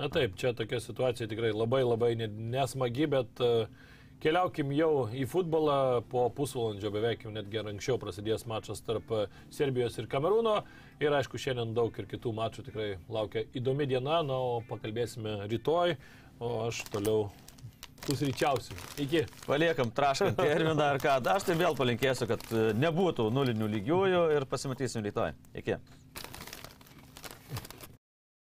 [0.00, 3.68] Na taip, čia tokia situacija tikrai labai labai ne- nesmagi, bet uh,
[4.20, 5.76] keliaukim jau į futbolą.
[6.10, 10.60] Po pusvalandžio beveik jau netgi anksčiau prasidės mačas tarp e, Serbijos ir Kamerūno.
[11.00, 15.96] Ir aišku, šiandien daug ir kitų mačų tikrai laukia įdomi diena, na, o pakalbėsime rytoj,
[16.40, 17.30] o aš toliau
[18.04, 18.76] pusryčiausiu.
[19.00, 19.24] Iki.
[19.46, 21.16] Paliekam traškant terminą ar ką.
[21.34, 25.34] Aš tai vėl palinkėsiu, kad e, nebūtų nulinių lygiųjų ir pasimatysim rytoj.
[25.62, 25.80] Iki.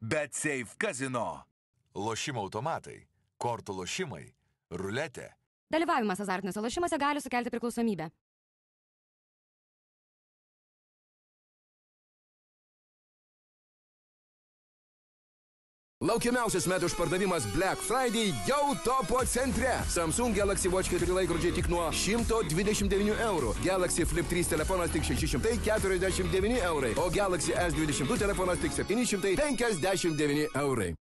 [0.09, 1.45] Bet Safe Casino.
[1.99, 3.01] Lošimo automatai,
[3.43, 4.23] kortų lošimai,
[4.71, 5.33] ruletė.
[5.73, 8.09] Dalyvavimas azartiniuose lošimuose gali sukelti priklausomybę.
[15.99, 19.73] Laukiamiausias metų išpardavimas Black Friday jau topo centre.
[19.91, 23.57] Samsung Galaxy Watch 4 laikrodžiai tik nuo 129 eurų.
[23.65, 26.95] Galaxy Flip 3 telefonas tik 649 eurai.
[27.03, 30.93] O Galaxy S22 telefonas tik 759 eurai.